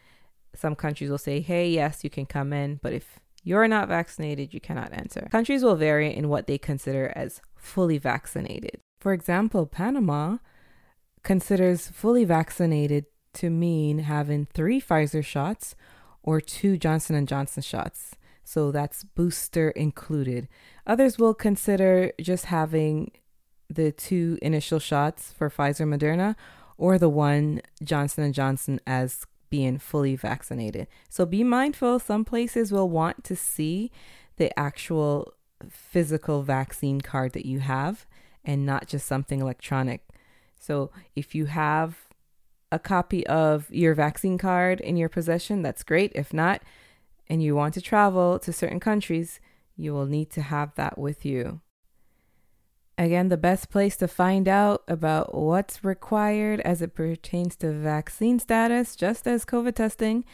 some 0.55 0.77
countries 0.77 1.11
will 1.11 1.19
say, 1.19 1.41
hey, 1.41 1.69
yes, 1.69 2.05
you 2.05 2.11
can 2.11 2.27
come 2.27 2.53
in, 2.53 2.79
but 2.83 2.93
if 2.93 3.19
you're 3.43 3.69
not 3.69 3.89
vaccinated, 3.89 4.53
you 4.53 4.61
cannot 4.61 4.93
enter. 4.93 5.29
Countries 5.31 5.63
will 5.65 5.77
vary 5.77 6.15
in 6.15 6.29
what 6.29 6.47
they 6.47 6.59
consider 6.59 7.13
as 7.17 7.41
fully 7.57 7.99
vaccinated. 7.99 8.81
For 9.01 9.13
example, 9.13 9.67
Panama 9.67 10.39
considers 11.23 11.89
fully 11.89 12.25
vaccinated 12.25 13.07
to 13.35 13.51
mean 13.51 14.01
having 14.01 14.47
3 14.47 14.81
Pfizer 14.81 15.25
shots 15.25 15.75
or 16.23 16.41
2 16.41 16.77
Johnson 16.77 17.25
& 17.27 17.27
Johnson 17.27 17.63
shots. 17.63 18.17
So 18.45 18.73
that's 18.73 19.05
booster 19.05 19.71
included. 19.71 20.49
Others 20.87 21.19
will 21.19 21.35
consider 21.35 22.13
just 22.21 22.47
having 22.47 23.13
the 23.69 23.93
two 23.93 24.39
initial 24.43 24.81
shots 24.81 25.33
for 25.33 25.49
Pfizer 25.49 25.87
Moderna 25.87 26.35
or 26.77 26.99
the 26.99 27.09
one 27.09 27.61
Johnson 27.83 28.33
& 28.33 28.35
Johnson 28.35 28.81
as 28.87 29.25
being 29.51 29.79
fully 29.79 30.17
vaccinated. 30.17 30.89
So 31.09 31.27
be 31.27 31.45
mindful 31.45 31.99
some 31.99 32.25
places 32.25 32.73
will 32.73 32.89
want 32.89 33.23
to 33.25 33.37
see 33.37 33.93
the 34.37 34.57
actual 34.59 35.35
physical 35.69 36.43
vaccine 36.43 37.01
card 37.01 37.33
that 37.33 37.47
you 37.47 37.61
have 37.61 38.07
and 38.45 38.65
not 38.65 38.89
just 38.89 39.07
something 39.07 39.41
electronic. 39.41 40.09
So 40.61 40.91
if 41.17 41.35
you 41.35 41.47
have 41.47 41.97
a 42.71 42.79
copy 42.79 43.27
of 43.27 43.69
your 43.71 43.95
vaccine 43.95 44.39
card 44.39 44.81
in 44.81 44.97
your 44.97 45.09
possession, 45.09 45.63
that's 45.63 45.83
great. 45.83 46.13
If 46.15 46.33
not, 46.33 46.63
and 47.29 47.43
you 47.43 47.57
want 47.57 47.75
to 47.75 47.81
travel 47.81 48.39
to 48.39 48.53
certain 48.53 48.79
countries, 48.79 49.41
you 49.77 49.93
will 49.93 50.07
need 50.07 50.31
to 50.31 50.43
have 50.43 50.75
that 50.77 50.99
with 50.99 51.25
you. 51.25 51.61
Again, 52.99 53.29
the 53.29 53.39
best 53.39 53.71
place 53.71 53.97
to 53.97 54.07
find 54.07 54.47
out 54.47 54.83
about 54.87 55.35
what's 55.35 55.83
required 55.83 56.61
as 56.61 56.83
it 56.83 56.95
pertains 56.95 57.57
to 57.57 57.73
vaccine 57.73 58.39
status, 58.39 58.95
just 58.95 59.27
as 59.27 59.47
COVID 59.47 59.75
testing, 59.75 60.25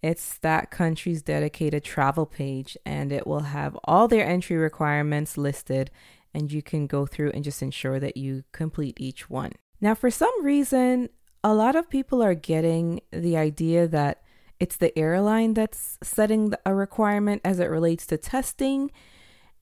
it's 0.00 0.38
that 0.38 0.70
country's 0.70 1.22
dedicated 1.22 1.82
travel 1.82 2.24
page, 2.24 2.78
and 2.86 3.10
it 3.10 3.26
will 3.26 3.40
have 3.40 3.76
all 3.82 4.06
their 4.06 4.24
entry 4.24 4.56
requirements 4.56 5.36
listed, 5.36 5.90
and 6.34 6.52
you 6.52 6.62
can 6.62 6.86
go 6.86 7.06
through 7.06 7.30
and 7.32 7.44
just 7.44 7.62
ensure 7.62 7.98
that 8.00 8.16
you 8.16 8.44
complete 8.52 8.96
each 9.00 9.30
one. 9.30 9.52
Now, 9.80 9.94
for 9.94 10.10
some 10.10 10.44
reason, 10.44 11.08
a 11.44 11.54
lot 11.54 11.76
of 11.76 11.88
people 11.88 12.22
are 12.22 12.34
getting 12.34 13.00
the 13.12 13.36
idea 13.36 13.86
that 13.88 14.22
it's 14.60 14.76
the 14.76 14.96
airline 14.98 15.54
that's 15.54 15.98
setting 16.02 16.52
a 16.66 16.74
requirement 16.74 17.42
as 17.44 17.60
it 17.60 17.66
relates 17.66 18.06
to 18.06 18.16
testing, 18.16 18.90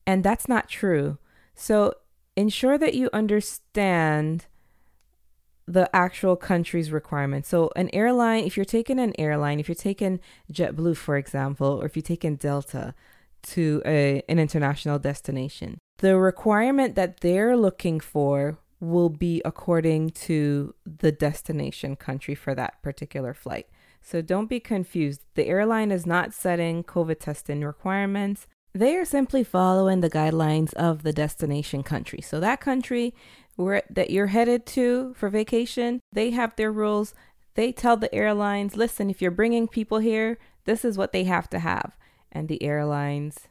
and 0.06 0.25
that's 0.25 0.49
not 0.49 0.68
true. 0.68 1.18
So, 1.54 1.92
ensure 2.35 2.78
that 2.78 2.94
you 2.94 3.11
understand 3.12 4.46
the 5.66 5.94
actual 5.94 6.37
country's 6.37 6.90
requirements. 6.90 7.49
So, 7.49 7.70
an 7.76 7.90
airline, 7.92 8.44
if 8.44 8.56
you're 8.56 8.64
taking 8.64 8.99
an 8.99 9.12
airline, 9.18 9.61
if 9.61 9.68
you're 9.68 9.75
taking 9.75 10.20
JetBlue, 10.50 10.96
for 10.96 11.16
example, 11.16 11.80
or 11.82 11.87
if 11.87 11.96
you're 11.96 12.02
taking 12.02 12.37
Delta 12.37 12.94
to 13.42 13.82
a, 13.85 14.23
an 14.28 14.38
international 14.38 14.99
destination, 14.99 15.78
the 15.98 16.16
requirement 16.18 16.94
that 16.94 17.20
they're 17.20 17.56
looking 17.56 18.00
for 18.00 18.58
will 18.80 19.08
be 19.08 19.40
according 19.44 20.10
to 20.10 20.74
the 20.84 21.12
destination 21.12 21.96
country 21.96 22.34
for 22.34 22.54
that 22.54 22.82
particular 22.82 23.32
flight. 23.32 23.66
So, 24.02 24.22
don't 24.22 24.48
be 24.48 24.60
confused. 24.60 25.22
The 25.34 25.46
airline 25.46 25.90
is 25.90 26.06
not 26.06 26.32
setting 26.32 26.84
COVID 26.84 27.18
testing 27.18 27.62
requirements. 27.62 28.46
They 28.76 28.94
are 28.96 29.06
simply 29.06 29.42
following 29.42 30.02
the 30.02 30.10
guidelines 30.10 30.74
of 30.74 31.02
the 31.02 31.12
destination 31.12 31.82
country. 31.82 32.20
So 32.20 32.40
that 32.40 32.60
country 32.60 33.14
where 33.54 33.82
that 33.88 34.10
you're 34.10 34.26
headed 34.26 34.66
to 34.66 35.14
for 35.16 35.30
vacation, 35.30 36.00
they 36.12 36.30
have 36.32 36.54
their 36.56 36.70
rules. 36.70 37.14
They 37.54 37.72
tell 37.72 37.96
the 37.96 38.14
airlines, 38.14 38.76
"Listen, 38.76 39.08
if 39.08 39.22
you're 39.22 39.30
bringing 39.30 39.66
people 39.66 40.00
here, 40.00 40.36
this 40.66 40.84
is 40.84 40.98
what 40.98 41.12
they 41.12 41.24
have 41.24 41.48
to 41.50 41.58
have." 41.58 41.96
And 42.30 42.48
the 42.48 42.62
airlines 42.62 43.48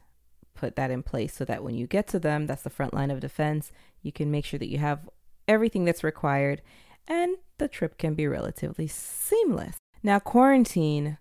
put 0.56 0.76
that 0.76 0.90
in 0.90 1.02
place 1.02 1.34
so 1.34 1.44
that 1.44 1.62
when 1.62 1.74
you 1.74 1.86
get 1.86 2.06
to 2.08 2.18
them, 2.18 2.46
that's 2.46 2.62
the 2.62 2.70
front 2.70 2.94
line 2.94 3.10
of 3.10 3.20
defense. 3.20 3.70
You 4.02 4.12
can 4.12 4.30
make 4.30 4.44
sure 4.44 4.58
that 4.58 4.70
you 4.70 4.78
have 4.78 5.08
everything 5.46 5.84
that's 5.84 6.02
required 6.02 6.62
and 7.06 7.36
the 7.58 7.68
trip 7.68 7.98
can 7.98 8.14
be 8.14 8.26
relatively 8.26 8.86
seamless. 8.88 9.76
Now, 10.02 10.18
quarantine 10.18 11.18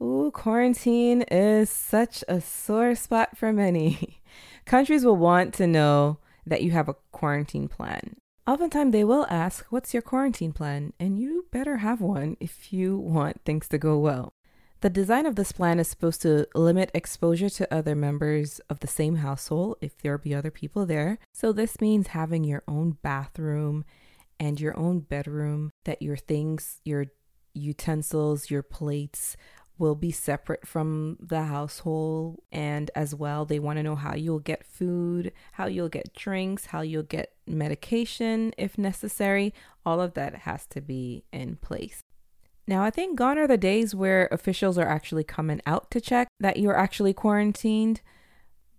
Ooh, 0.00 0.30
quarantine 0.30 1.22
is 1.22 1.70
such 1.70 2.22
a 2.28 2.40
sore 2.40 2.94
spot 2.94 3.36
for 3.36 3.50
many. 3.50 4.20
Countries 4.66 5.06
will 5.06 5.16
want 5.16 5.54
to 5.54 5.66
know 5.66 6.18
that 6.44 6.62
you 6.62 6.70
have 6.72 6.88
a 6.88 6.96
quarantine 7.12 7.66
plan. 7.66 8.16
Oftentimes, 8.46 8.92
they 8.92 9.04
will 9.04 9.26
ask, 9.30 9.64
What's 9.70 9.94
your 9.94 10.02
quarantine 10.02 10.52
plan? 10.52 10.92
And 11.00 11.18
you 11.18 11.46
better 11.50 11.78
have 11.78 12.02
one 12.02 12.36
if 12.40 12.72
you 12.74 12.98
want 12.98 13.40
things 13.44 13.68
to 13.68 13.78
go 13.78 13.98
well. 13.98 14.35
The 14.86 14.90
design 14.90 15.26
of 15.26 15.34
this 15.34 15.50
plan 15.50 15.80
is 15.80 15.88
supposed 15.88 16.22
to 16.22 16.46
limit 16.54 16.92
exposure 16.94 17.50
to 17.50 17.74
other 17.74 17.96
members 17.96 18.60
of 18.70 18.78
the 18.78 18.86
same 18.86 19.16
household 19.16 19.78
if 19.80 19.98
there 19.98 20.16
be 20.16 20.32
other 20.32 20.52
people 20.52 20.86
there. 20.86 21.18
So, 21.32 21.50
this 21.50 21.80
means 21.80 22.06
having 22.06 22.44
your 22.44 22.62
own 22.68 22.96
bathroom 23.02 23.84
and 24.38 24.60
your 24.60 24.78
own 24.78 25.00
bedroom, 25.00 25.72
that 25.86 26.02
your 26.02 26.16
things, 26.16 26.80
your 26.84 27.06
utensils, 27.52 28.48
your 28.48 28.62
plates, 28.62 29.36
will 29.76 29.96
be 29.96 30.12
separate 30.12 30.68
from 30.68 31.16
the 31.18 31.42
household. 31.42 32.38
And 32.52 32.88
as 32.94 33.12
well 33.12 33.44
they 33.44 33.58
want 33.58 33.78
to 33.78 33.82
know 33.82 33.96
how 33.96 34.14
you'll 34.14 34.38
get 34.38 34.64
food 34.64 35.32
how 35.52 35.66
you'll 35.66 35.88
get 35.88 36.14
drinks 36.14 36.66
how 36.66 36.80
you'll 36.80 37.02
get 37.02 37.32
medication 37.44 38.52
if 38.56 38.78
necessary. 38.78 39.52
All 39.84 40.00
of 40.00 40.14
that 40.14 40.34
has 40.36 40.64
to 40.66 40.80
be 40.80 41.24
in 41.32 41.56
place 41.56 42.02
now 42.66 42.82
i 42.82 42.90
think 42.90 43.16
gone 43.16 43.38
are 43.38 43.46
the 43.46 43.56
days 43.56 43.94
where 43.94 44.28
officials 44.30 44.76
are 44.78 44.88
actually 44.88 45.24
coming 45.24 45.60
out 45.66 45.90
to 45.90 46.00
check 46.00 46.28
that 46.40 46.58
you're 46.58 46.76
actually 46.76 47.12
quarantined 47.12 48.00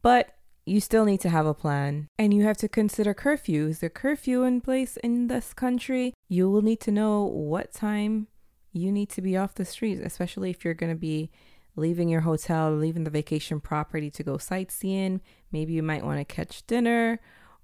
but 0.01 0.37
you 0.67 0.81
still 0.81 1.05
need 1.05 1.21
to 1.21 1.29
have 1.29 1.45
a 1.45 1.53
plan 1.53 2.09
and 2.19 2.33
you 2.33 2.43
have 2.43 2.57
to 2.57 2.67
consider 2.67 3.13
curfew. 3.13 3.67
Is 3.67 3.79
there 3.79 3.89
curfew 3.89 4.43
in 4.43 4.59
place 4.59 4.97
in 4.97 5.27
this 5.27 5.53
country? 5.53 6.13
You 6.27 6.49
will 6.49 6.61
need 6.61 6.81
to 6.81 6.91
know 6.91 7.23
what 7.23 7.71
time 7.71 8.27
you 8.73 8.91
need 8.91 9.09
to 9.11 9.21
be 9.21 9.37
off 9.37 9.55
the 9.55 9.63
streets, 9.63 10.01
especially 10.03 10.49
if 10.49 10.65
you're 10.65 10.73
going 10.73 10.91
to 10.91 10.99
be 10.99 11.31
leaving 11.77 12.09
your 12.09 12.21
hotel, 12.21 12.75
leaving 12.75 13.05
the 13.05 13.09
vacation 13.09 13.61
property 13.61 14.11
to 14.11 14.23
go 14.23 14.37
sightseeing. 14.37 15.21
Maybe 15.53 15.71
you 15.71 15.83
might 15.83 16.03
want 16.03 16.19
to 16.19 16.25
catch 16.25 16.67
dinner 16.67 17.21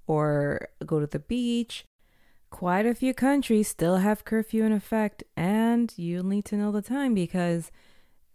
or 0.07 0.69
go 0.85 1.01
to 1.01 1.07
the 1.07 1.19
beach. 1.19 1.83
Quite 2.53 2.85
a 2.85 2.93
few 2.93 3.15
countries 3.15 3.67
still 3.67 3.97
have 3.97 4.25
curfew 4.25 4.63
in 4.63 4.71
effect, 4.71 5.23
and 5.35 5.91
you'll 5.97 6.23
need 6.23 6.45
to 6.45 6.55
know 6.55 6.71
the 6.71 6.83
time 6.83 7.15
because 7.15 7.71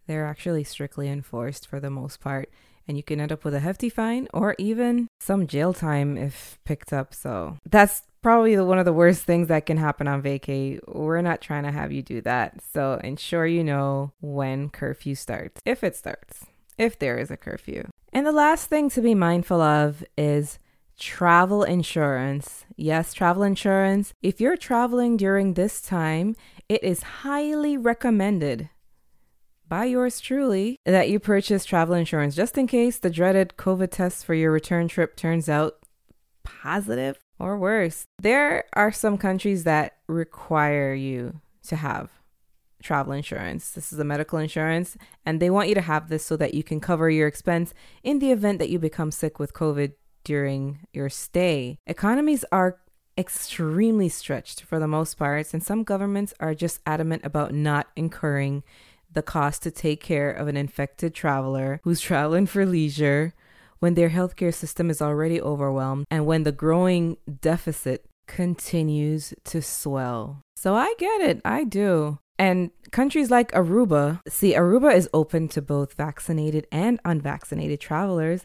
they're 0.08 0.26
actually 0.26 0.64
strictly 0.64 1.08
enforced 1.08 1.68
for 1.68 1.78
the 1.78 1.88
most 1.88 2.18
part. 2.18 2.50
And 2.88 2.96
you 2.96 3.04
can 3.04 3.20
end 3.20 3.30
up 3.30 3.44
with 3.44 3.54
a 3.54 3.60
hefty 3.60 3.88
fine 3.88 4.26
or 4.34 4.56
even 4.58 5.06
some 5.20 5.46
jail 5.46 5.72
time 5.72 6.18
if 6.18 6.58
picked 6.64 6.92
up. 6.92 7.14
So 7.14 7.58
that's 7.70 8.02
probably 8.20 8.58
one 8.58 8.80
of 8.80 8.84
the 8.84 8.92
worst 8.92 9.22
things 9.22 9.46
that 9.48 9.66
can 9.66 9.76
happen 9.76 10.08
on 10.08 10.20
vacay. 10.20 10.80
We're 10.88 11.22
not 11.22 11.40
trying 11.40 11.62
to 11.62 11.70
have 11.70 11.92
you 11.92 12.02
do 12.02 12.20
that. 12.22 12.60
So 12.72 13.00
ensure 13.04 13.46
you 13.46 13.62
know 13.62 14.12
when 14.20 14.68
curfew 14.68 15.14
starts, 15.14 15.62
if 15.64 15.84
it 15.84 15.94
starts, 15.94 16.44
if 16.76 16.98
there 16.98 17.18
is 17.18 17.30
a 17.30 17.36
curfew. 17.36 17.86
And 18.12 18.26
the 18.26 18.32
last 18.32 18.68
thing 18.68 18.90
to 18.90 19.00
be 19.00 19.14
mindful 19.14 19.60
of 19.62 20.04
is 20.16 20.58
travel 20.98 21.62
insurance. 21.62 22.64
Yes, 22.76 23.14
travel 23.14 23.42
insurance. 23.42 24.12
If 24.22 24.40
you're 24.40 24.56
traveling 24.56 25.16
during 25.16 25.54
this 25.54 25.80
time, 25.80 26.36
it 26.68 26.82
is 26.82 27.02
highly 27.22 27.76
recommended 27.76 28.68
by 29.68 29.84
yours 29.84 30.20
truly 30.20 30.78
that 30.84 31.08
you 31.08 31.18
purchase 31.18 31.64
travel 31.64 31.94
insurance 31.94 32.34
just 32.34 32.56
in 32.56 32.66
case 32.66 32.98
the 32.98 33.10
dreaded 33.10 33.54
COVID 33.58 33.90
test 33.90 34.24
for 34.24 34.34
your 34.34 34.50
return 34.50 34.88
trip 34.88 35.14
turns 35.14 35.48
out 35.48 35.78
positive 36.42 37.18
or 37.38 37.58
worse. 37.58 38.04
There 38.18 38.64
are 38.72 38.90
some 38.90 39.18
countries 39.18 39.64
that 39.64 39.96
require 40.08 40.94
you 40.94 41.40
to 41.66 41.76
have 41.76 42.10
travel 42.82 43.12
insurance. 43.12 43.72
This 43.72 43.92
is 43.92 43.98
a 43.98 44.04
medical 44.04 44.38
insurance, 44.38 44.96
and 45.26 45.40
they 45.40 45.50
want 45.50 45.68
you 45.68 45.74
to 45.74 45.80
have 45.80 46.08
this 46.08 46.24
so 46.24 46.36
that 46.36 46.54
you 46.54 46.62
can 46.62 46.80
cover 46.80 47.10
your 47.10 47.28
expense 47.28 47.74
in 48.02 48.18
the 48.18 48.32
event 48.32 48.58
that 48.60 48.70
you 48.70 48.78
become 48.78 49.10
sick 49.10 49.38
with 49.38 49.52
COVID 49.52 49.92
during 50.28 50.80
your 50.92 51.08
stay. 51.08 51.78
Economies 51.86 52.44
are 52.52 52.76
extremely 53.16 54.10
stretched 54.10 54.60
for 54.60 54.78
the 54.78 54.86
most 54.86 55.14
part, 55.14 55.54
and 55.54 55.62
some 55.62 55.84
governments 55.84 56.34
are 56.38 56.54
just 56.54 56.80
adamant 56.84 57.24
about 57.24 57.54
not 57.54 57.86
incurring 57.96 58.62
the 59.10 59.22
cost 59.22 59.62
to 59.62 59.70
take 59.70 60.02
care 60.02 60.30
of 60.30 60.46
an 60.46 60.54
infected 60.54 61.14
traveler 61.14 61.80
who's 61.82 62.00
traveling 62.10 62.44
for 62.44 62.66
leisure 62.66 63.32
when 63.78 63.94
their 63.94 64.10
healthcare 64.10 64.52
system 64.52 64.90
is 64.90 65.00
already 65.00 65.40
overwhelmed 65.40 66.04
and 66.10 66.26
when 66.26 66.42
the 66.42 66.52
growing 66.52 67.16
deficit 67.40 68.04
continues 68.26 69.32
to 69.44 69.62
swell. 69.62 70.42
So 70.56 70.74
I 70.74 70.94
get 70.98 71.22
it, 71.22 71.40
I 71.42 71.64
do. 71.64 72.18
And 72.38 72.70
countries 72.90 73.30
like 73.30 73.50
Aruba, 73.52 74.20
see, 74.28 74.52
Aruba 74.52 74.94
is 74.94 75.08
open 75.14 75.48
to 75.48 75.62
both 75.62 75.94
vaccinated 75.94 76.66
and 76.70 77.00
unvaccinated 77.06 77.80
travelers, 77.80 78.44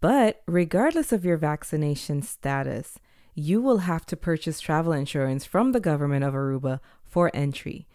but 0.00 0.42
regardless 0.46 1.12
of 1.12 1.24
your 1.24 1.36
vaccination 1.36 2.22
status, 2.22 2.98
you 3.34 3.62
will 3.62 3.78
have 3.78 4.04
to 4.06 4.16
purchase 4.16 4.60
travel 4.60 4.92
insurance 4.92 5.44
from 5.44 5.72
the 5.72 5.80
government 5.80 6.24
of 6.24 6.34
Aruba 6.34 6.80
for 7.04 7.30
entry. 7.32 7.86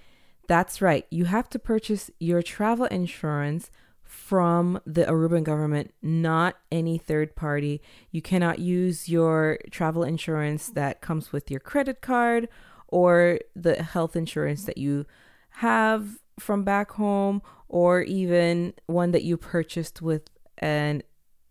That's 0.47 0.81
right, 0.81 1.05
you 1.09 1.25
have 1.25 1.50
to 1.50 1.59
purchase 1.59 2.09
your 2.19 2.41
travel 2.41 2.85
insurance 2.85 3.69
from 4.03 4.79
the 4.85 5.05
Aruban 5.05 5.43
government, 5.43 5.93
not 6.01 6.55
any 6.71 6.97
third 6.97 7.35
party. 7.35 7.81
You 8.12 8.21
cannot 8.21 8.59
use 8.59 9.09
your 9.09 9.57
travel 9.71 10.03
insurance 10.03 10.67
that 10.69 11.01
comes 11.01 11.31
with 11.31 11.50
your 11.50 11.59
credit 11.59 12.01
card 12.01 12.47
or 12.88 13.39
the 13.55 13.81
health 13.81 14.15
insurance 14.15 14.65
that 14.65 14.77
you 14.77 15.05
have 15.57 16.19
from 16.39 16.63
back 16.63 16.91
home 16.91 17.41
or 17.67 18.01
even 18.03 18.73
one 18.85 19.12
that 19.12 19.23
you 19.23 19.35
purchased 19.35 20.01
with 20.01 20.29
an 20.59 21.01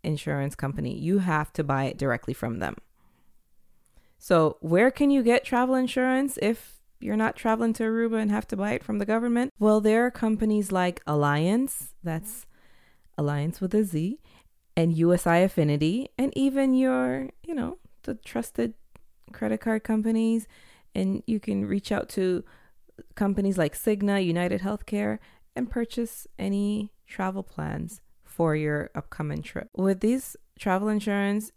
insurance 0.02 0.54
company. 0.54 0.96
You 0.96 1.18
have 1.18 1.52
to 1.54 1.64
buy 1.64 1.84
it 1.84 1.98
directly 1.98 2.34
from 2.34 2.58
them. 2.58 2.76
So, 4.18 4.56
where 4.60 4.90
can 4.90 5.10
you 5.10 5.22
get 5.22 5.44
travel 5.44 5.74
insurance 5.74 6.38
if 6.40 6.80
you're 7.00 7.16
not 7.16 7.34
traveling 7.34 7.72
to 7.74 7.82
Aruba 7.82 8.20
and 8.20 8.30
have 8.30 8.46
to 8.48 8.56
buy 8.56 8.72
it 8.72 8.84
from 8.84 8.98
the 8.98 9.06
government? 9.06 9.52
Well, 9.58 9.80
there 9.80 10.06
are 10.06 10.10
companies 10.10 10.70
like 10.70 11.04
Allianz, 11.04 11.88
that's 12.04 12.46
Allianz 13.18 13.60
with 13.60 13.74
a 13.74 13.82
Z, 13.82 14.20
and 14.76 14.96
USI 14.96 15.42
Affinity, 15.42 16.08
and 16.16 16.32
even 16.36 16.74
your, 16.74 17.30
you 17.42 17.54
know, 17.54 17.78
the 18.04 18.14
trusted 18.14 18.74
credit 19.32 19.60
card 19.60 19.82
companies. 19.82 20.46
And 20.94 21.22
you 21.26 21.40
can 21.40 21.64
reach 21.64 21.90
out 21.90 22.08
to 22.10 22.44
companies 23.14 23.58
like 23.58 23.74
Cigna, 23.74 24.24
United 24.24 24.60
Healthcare, 24.60 25.18
and 25.56 25.70
purchase 25.70 26.26
any 26.38 26.92
travel 27.06 27.42
plans 27.42 28.00
for 28.32 28.56
your 28.56 28.90
upcoming 28.94 29.42
trip. 29.42 29.68
With 29.76 30.00
these 30.00 30.36
travel 30.58 30.88
insurance, 30.88 31.52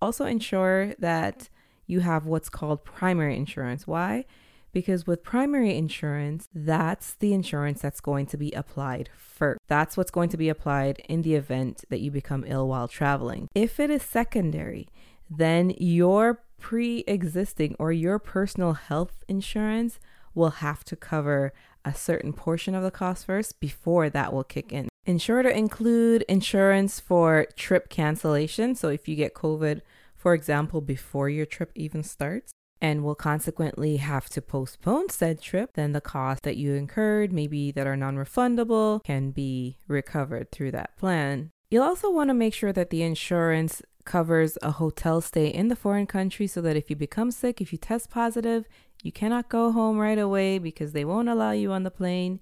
also 0.00 0.24
ensure 0.24 0.94
that 0.98 1.48
you 1.86 2.00
have 2.00 2.26
what's 2.26 2.48
called 2.48 2.84
primary 2.84 3.36
insurance. 3.36 3.86
Why? 3.86 4.24
Because 4.72 5.06
with 5.06 5.22
primary 5.22 5.76
insurance, 5.76 6.48
that's 6.52 7.14
the 7.14 7.32
insurance 7.32 7.80
that's 7.80 8.00
going 8.00 8.26
to 8.26 8.36
be 8.36 8.50
applied 8.52 9.08
first. 9.16 9.60
That's 9.68 9.96
what's 9.96 10.10
going 10.10 10.30
to 10.30 10.36
be 10.36 10.48
applied 10.48 11.00
in 11.08 11.22
the 11.22 11.34
event 11.34 11.84
that 11.90 12.00
you 12.00 12.10
become 12.10 12.44
ill 12.46 12.66
while 12.68 12.88
traveling. 12.88 13.48
If 13.54 13.78
it 13.78 13.90
is 13.90 14.02
secondary, 14.02 14.88
then 15.30 15.74
your 15.78 16.42
pre 16.58 17.04
existing 17.06 17.76
or 17.78 17.92
your 17.92 18.18
personal 18.18 18.72
health 18.72 19.22
insurance 19.28 20.00
will 20.34 20.50
have 20.50 20.82
to 20.84 20.96
cover 20.96 21.52
a 21.84 21.94
certain 21.94 22.32
portion 22.32 22.74
of 22.74 22.82
the 22.82 22.90
cost 22.90 23.26
first 23.26 23.60
before 23.60 24.10
that 24.10 24.32
will 24.32 24.44
kick 24.44 24.72
in. 24.72 24.88
Ensure 25.06 25.42
to 25.42 25.56
include 25.56 26.22
insurance 26.28 26.98
for 26.98 27.46
trip 27.56 27.88
cancellation. 27.88 28.74
So 28.74 28.88
if 28.88 29.06
you 29.06 29.16
get 29.16 29.34
COVID, 29.34 29.82
for 30.16 30.32
example, 30.32 30.80
before 30.80 31.28
your 31.28 31.46
trip 31.46 31.70
even 31.74 32.02
starts, 32.02 32.52
and 32.80 33.02
will 33.02 33.14
consequently 33.14 33.96
have 33.96 34.28
to 34.28 34.42
postpone 34.42 35.08
said 35.08 35.40
trip, 35.40 35.72
then 35.74 35.92
the 35.92 36.00
cost 36.00 36.42
that 36.42 36.56
you 36.56 36.74
incurred, 36.74 37.32
maybe 37.32 37.70
that 37.70 37.86
are 37.86 37.96
non 37.96 38.16
refundable, 38.16 39.02
can 39.04 39.30
be 39.30 39.78
recovered 39.88 40.50
through 40.50 40.70
that 40.70 40.96
plan. 40.96 41.50
You'll 41.70 41.84
also 41.84 42.10
want 42.10 42.28
to 42.28 42.34
make 42.34 42.52
sure 42.52 42.72
that 42.72 42.90
the 42.90 43.02
insurance 43.02 43.80
covers 44.04 44.58
a 44.60 44.72
hotel 44.72 45.20
stay 45.20 45.46
in 45.46 45.68
the 45.68 45.76
foreign 45.76 46.06
country 46.06 46.46
so 46.46 46.60
that 46.60 46.76
if 46.76 46.90
you 46.90 46.96
become 46.96 47.30
sick, 47.30 47.60
if 47.60 47.72
you 47.72 47.78
test 47.78 48.10
positive, 48.10 48.66
you 49.02 49.12
cannot 49.12 49.48
go 49.48 49.72
home 49.72 49.98
right 49.98 50.18
away 50.18 50.58
because 50.58 50.92
they 50.92 51.04
won't 51.04 51.28
allow 51.28 51.52
you 51.52 51.72
on 51.72 51.84
the 51.84 51.90
plane. 51.90 52.40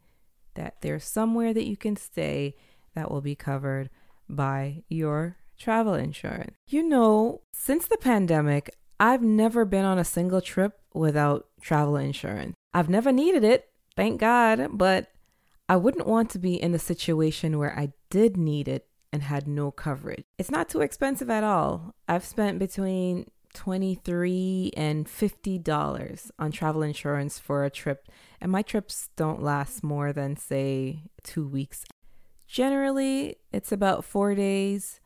That 0.55 0.77
there's 0.81 1.05
somewhere 1.05 1.55
that 1.55 1.67
you 1.67 1.77
can 1.77 1.97
stay 1.97 2.57
that 2.95 3.11
will 3.11 3.21
be 3.21 3.35
covered 3.35 3.91
by 4.29 4.85
your 4.89 5.37
travel 5.59 5.95
insurance. 5.95 6.57
You 6.67 6.83
know, 6.89 7.43
since 7.53 7.87
the 7.87 7.97
pandemic, 7.97 8.77
I've 8.99 9.23
never 9.23 9.65
been 9.65 9.85
on 9.85 9.99
a 9.99 10.05
single 10.05 10.41
trip 10.41 10.79
without 10.95 11.47
travel 11.61 11.97
insurance. 11.97 12.55
I've 12.75 12.89
never 12.89 13.13
needed 13.13 13.45
it, 13.45 13.71
thank 13.97 14.21
God, 14.21 14.69
but 14.73 15.09
I 15.69 15.77
wouldn't 15.77 16.07
want 16.07 16.31
to 16.31 16.39
be 16.39 16.61
in 16.61 16.75
a 16.75 16.79
situation 16.79 17.59
where 17.59 17.79
I 17.79 17.93
did 18.11 18.37
need 18.37 18.69
it 18.69 18.89
and 19.13 19.23
had 19.23 19.47
no 19.47 19.71
coverage. 19.71 20.25
It's 20.39 20.51
not 20.51 20.69
too 20.69 20.81
expensive 20.81 21.31
at 21.31 21.45
all. 21.45 21.95
I've 22.09 22.25
spent 22.25 22.59
between 22.59 23.31
23 23.55 24.73
and 24.77 25.09
50 25.09 25.59
dollars 25.59 26.31
on 26.39 26.53
travel 26.53 26.83
insurance 26.83 27.39
for 27.39 27.65
a 27.65 27.71
trip. 27.71 28.09
And 28.41 28.51
my 28.51 28.63
trips 28.63 29.11
don't 29.17 29.43
last 29.43 29.83
more 29.83 30.13
than 30.13 30.37
say 30.37 31.05
2 31.25 31.47
weeks. 31.47 31.85
Generally 32.47 33.37
it's 33.53 33.73
about 33.73 34.05
4 34.05 34.35
days 34.35 35.01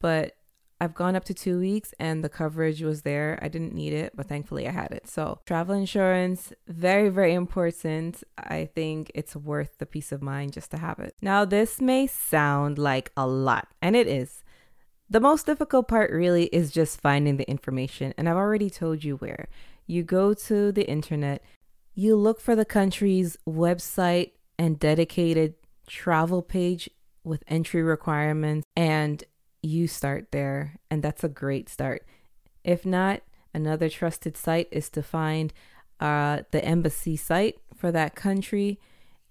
but 0.00 0.36
I've 0.82 0.94
gone 0.94 1.14
up 1.14 1.24
to 1.24 1.34
2 1.34 1.58
weeks 1.58 1.92
and 1.98 2.24
the 2.24 2.30
coverage 2.30 2.80
was 2.80 3.02
there. 3.02 3.38
I 3.42 3.48
didn't 3.48 3.74
need 3.74 3.92
it 3.92 4.12
but 4.14 4.28
thankfully 4.28 4.66
I 4.66 4.72
had 4.72 4.92
it. 4.92 5.08
So 5.08 5.40
travel 5.46 5.74
insurance 5.74 6.52
very 6.66 7.08
very 7.08 7.34
important. 7.34 8.22
I 8.36 8.66
think 8.74 9.10
it's 9.14 9.36
worth 9.36 9.78
the 9.78 9.86
peace 9.86 10.12
of 10.12 10.22
mind 10.22 10.52
just 10.52 10.70
to 10.72 10.78
have 10.78 10.98
it. 10.98 11.14
Now 11.22 11.44
this 11.44 11.80
may 11.80 12.06
sound 12.06 12.78
like 12.78 13.12
a 13.16 13.26
lot 13.26 13.68
and 13.82 13.94
it 13.94 14.06
is 14.06 14.42
the 15.10 15.20
most 15.20 15.44
difficult 15.44 15.88
part 15.88 16.12
really 16.12 16.44
is 16.46 16.70
just 16.70 17.00
finding 17.00 17.36
the 17.36 17.50
information, 17.50 18.14
and 18.16 18.28
I've 18.28 18.36
already 18.36 18.70
told 18.70 19.02
you 19.02 19.16
where. 19.16 19.48
You 19.86 20.04
go 20.04 20.34
to 20.34 20.70
the 20.70 20.88
internet, 20.88 21.42
you 21.94 22.14
look 22.14 22.40
for 22.40 22.54
the 22.54 22.64
country's 22.64 23.36
website 23.46 24.30
and 24.56 24.78
dedicated 24.78 25.54
travel 25.88 26.42
page 26.42 26.88
with 27.24 27.42
entry 27.48 27.82
requirements, 27.82 28.64
and 28.76 29.24
you 29.62 29.88
start 29.88 30.30
there, 30.30 30.76
and 30.90 31.02
that's 31.02 31.24
a 31.24 31.28
great 31.28 31.68
start. 31.68 32.06
If 32.62 32.86
not, 32.86 33.22
another 33.52 33.88
trusted 33.88 34.36
site 34.36 34.68
is 34.70 34.88
to 34.90 35.02
find 35.02 35.52
uh, 35.98 36.42
the 36.52 36.64
embassy 36.64 37.16
site 37.16 37.58
for 37.74 37.90
that 37.90 38.14
country, 38.14 38.78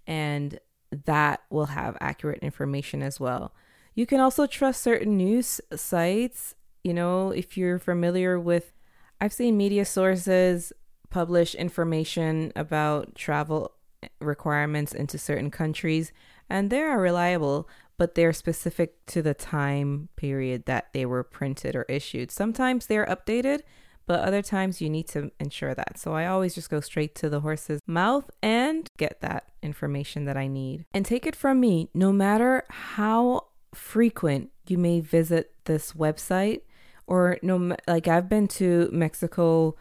and 0.05 0.59
that 1.05 1.41
will 1.49 1.67
have 1.67 1.95
accurate 2.01 2.39
information 2.39 3.01
as 3.01 3.17
well. 3.17 3.53
You 3.99 4.05
can 4.05 4.21
also 4.21 4.47
trust 4.47 4.81
certain 4.81 5.17
news 5.17 5.59
sites. 5.75 6.55
You 6.85 6.93
know, 6.93 7.31
if 7.31 7.57
you're 7.57 7.79
familiar 7.79 8.39
with, 8.39 8.71
I've 9.19 9.33
seen 9.33 9.57
media 9.57 9.83
sources 9.83 10.71
publish 11.09 11.53
information 11.53 12.53
about 12.55 13.13
travel 13.13 13.73
requirements 14.21 14.93
into 14.93 15.17
certain 15.17 15.51
countries, 15.51 16.13
and 16.49 16.69
they 16.69 16.79
are 16.79 17.01
reliable, 17.01 17.67
but 17.97 18.15
they're 18.15 18.31
specific 18.31 19.05
to 19.07 19.21
the 19.21 19.33
time 19.33 20.07
period 20.15 20.65
that 20.65 20.93
they 20.93 21.05
were 21.05 21.25
printed 21.25 21.75
or 21.75 21.83
issued. 21.89 22.31
Sometimes 22.31 22.85
they're 22.85 23.05
updated, 23.05 23.63
but 24.05 24.21
other 24.21 24.41
times 24.41 24.79
you 24.79 24.89
need 24.89 25.09
to 25.09 25.29
ensure 25.41 25.75
that. 25.75 25.99
So 25.99 26.13
I 26.13 26.25
always 26.25 26.55
just 26.55 26.69
go 26.69 26.79
straight 26.79 27.15
to 27.15 27.29
the 27.29 27.41
horse's 27.41 27.81
mouth 27.85 28.31
and 28.41 28.87
get 28.97 29.19
that 29.19 29.51
information 29.61 30.23
that 30.23 30.37
I 30.37 30.47
need. 30.47 30.85
And 30.93 31.05
take 31.05 31.25
it 31.25 31.35
from 31.35 31.59
me, 31.59 31.89
no 31.93 32.13
matter 32.13 32.63
how 32.69 33.48
frequent 33.73 34.49
you 34.67 34.77
may 34.77 34.99
visit 34.99 35.53
this 35.65 35.93
website 35.93 36.61
or 37.07 37.37
no 37.41 37.75
like 37.87 38.07
I've 38.07 38.29
been 38.29 38.47
to 38.49 38.89
Mexico 38.91 39.75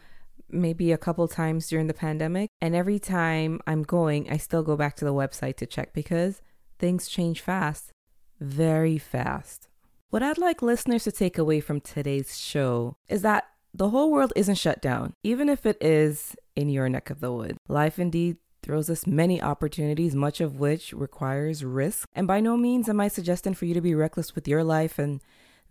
maybe 0.49 0.91
a 0.91 0.97
couple 0.97 1.27
times 1.27 1.67
during 1.67 1.87
the 1.87 1.93
pandemic 1.93 2.49
and 2.61 2.75
every 2.75 2.99
time 2.99 3.59
I'm 3.67 3.83
going 3.83 4.29
I 4.31 4.37
still 4.37 4.63
go 4.63 4.75
back 4.75 4.95
to 4.97 5.05
the 5.05 5.13
website 5.13 5.57
to 5.57 5.65
check 5.65 5.93
because 5.93 6.41
things 6.79 7.07
change 7.07 7.41
fast 7.41 7.91
very 8.39 8.97
fast. 8.97 9.67
What 10.09 10.23
I'd 10.23 10.37
like 10.37 10.61
listeners 10.61 11.03
to 11.03 11.11
take 11.11 11.37
away 11.37 11.59
from 11.59 11.81
today's 11.81 12.37
show 12.37 12.95
is 13.07 13.21
that 13.21 13.45
the 13.73 13.89
whole 13.89 14.11
world 14.11 14.33
isn't 14.35 14.55
shut 14.55 14.81
down 14.81 15.13
even 15.23 15.49
if 15.49 15.65
it 15.65 15.77
is 15.81 16.35
in 16.55 16.69
your 16.69 16.89
neck 16.89 17.09
of 17.09 17.19
the 17.19 17.31
woods. 17.31 17.57
Life 17.67 17.99
indeed 17.99 18.37
throws 18.69 18.87
us 18.87 19.07
many 19.07 19.41
opportunities, 19.41 20.13
much 20.13 20.39
of 20.39 20.59
which 20.59 20.93
requires 20.93 21.63
risk. 21.63 22.07
And 22.13 22.27
by 22.27 22.39
no 22.39 22.55
means 22.55 22.87
am 22.87 23.01
I 23.01 23.07
suggesting 23.07 23.55
for 23.55 23.65
you 23.65 23.73
to 23.73 23.81
be 23.81 23.95
reckless 23.95 24.35
with 24.35 24.47
your 24.47 24.63
life 24.63 24.99
and 24.99 25.21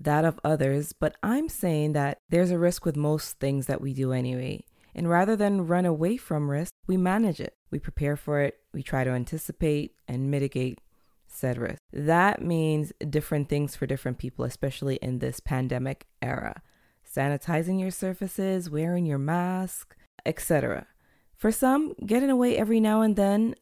that 0.01 0.25
of 0.25 0.41
others, 0.43 0.93
but 0.93 1.15
I'm 1.23 1.49
saying 1.49 1.93
that 1.93 2.19
there's 2.29 2.51
a 2.51 2.59
risk 2.59 2.85
with 2.85 2.97
most 2.97 3.39
things 3.39 3.67
that 3.67 3.81
we 3.81 3.95
do 3.95 4.11
anyway. 4.11 4.65
And 4.97 5.09
rather 5.09 5.37
than 5.37 5.69
run 5.69 5.87
away 5.87 6.17
from 6.17 6.51
risk, 6.51 6.73
we 6.89 6.97
manage 6.97 7.39
it. 7.39 7.55
We 7.71 7.79
prepare 7.79 8.17
for 8.17 8.41
it, 8.41 8.59
we 8.75 8.83
try 8.83 9.05
to 9.05 9.11
anticipate 9.11 9.95
and 10.09 10.29
mitigate 10.29 10.81
said 11.29 11.57
risk. 11.57 11.79
That 11.93 12.43
means 12.43 12.93
different 13.09 13.49
things 13.49 13.77
for 13.77 13.87
different 13.87 14.19
people, 14.19 14.45
especially 14.45 14.97
in 14.97 15.21
this 15.21 15.39
pandemic 15.39 16.09
era. 16.21 16.63
Sanitizing 17.09 17.79
your 17.79 17.93
surfaces, 17.93 18.69
wearing 18.69 19.07
your 19.07 19.19
mask, 19.19 19.95
etc. 20.27 20.89
For 21.39 21.53
some, 21.53 21.95
getting 22.05 22.31
away 22.31 22.57
every 22.57 22.81
now 22.81 23.01
and 23.01 23.15
then 23.15 23.55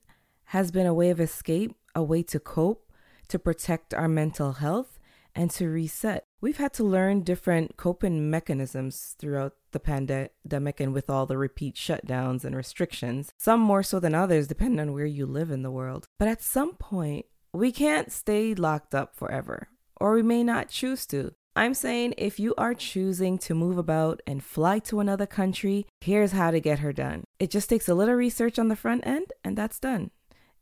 has 0.47 0.71
been 0.71 0.87
a 0.87 0.95
way 0.95 1.11
of 1.11 1.21
escape, 1.21 1.77
a 1.95 2.03
way 2.03 2.23
to 2.23 2.41
cope, 2.41 2.91
to 3.29 3.39
protect 3.39 3.93
our 3.93 4.09
mental 4.09 4.53
health, 4.53 4.99
and 5.35 5.51
to 5.51 5.69
reset. 5.69 6.25
We've 6.41 6.57
had 6.57 6.73
to 6.75 6.85
learn 6.85 7.21
different 7.21 7.77
coping 7.77 8.31
mechanisms 8.31 9.15
throughout 9.19 9.57
the 9.73 9.81
pandemic 9.81 10.81
and 10.81 10.95
with 10.95 11.11
all 11.11 11.27
the 11.27 11.37
repeat 11.37 11.75
shutdowns 11.75 12.47
and 12.47 12.57
restrictions, 12.57 13.35
some 13.37 13.61
more 13.61 13.83
so 13.83 14.01
than 14.01 14.15
others, 14.15 14.47
depending 14.47 14.81
on 14.81 14.95
where 14.95 15.05
you 15.05 15.27
live 15.27 15.51
in 15.51 15.63
the 15.63 15.71
world. 15.71 16.07
But 16.19 16.29
at 16.29 16.43
some 16.43 16.77
point, 16.77 17.27
we 17.53 17.73
can't 17.73 18.11
stay 18.11 18.55
locked 18.55 18.95
up 18.95 19.15
forever, 19.15 19.69
or 20.01 20.15
we 20.15 20.23
may 20.23 20.43
not 20.43 20.71
choose 20.71 21.05
to. 21.09 21.35
I'm 21.57 21.73
saying 21.73 22.13
if 22.19 22.39
you 22.39 22.55
are 22.59 22.75
choosing 22.75 23.39
to 23.39 23.55
move 23.55 23.79
about 23.79 24.21
and 24.27 24.45
fly 24.45 24.79
to 24.81 25.01
another 25.01 25.25
country, 25.25 25.87
here's 26.03 26.33
how 26.33 26.51
to 26.51 26.61
get 26.61 26.81
her 26.81 26.93
done. 26.93 27.25
It 27.39 27.51
just 27.51 27.71
takes 27.71 27.89
a 27.89 27.95
little 27.95 28.15
research 28.15 28.59
on 28.59 28.69
the 28.69 28.77
front 28.77 29.07
end, 29.07 29.33
and 29.43 29.57
that's 29.57 29.81
done. 29.81 30.11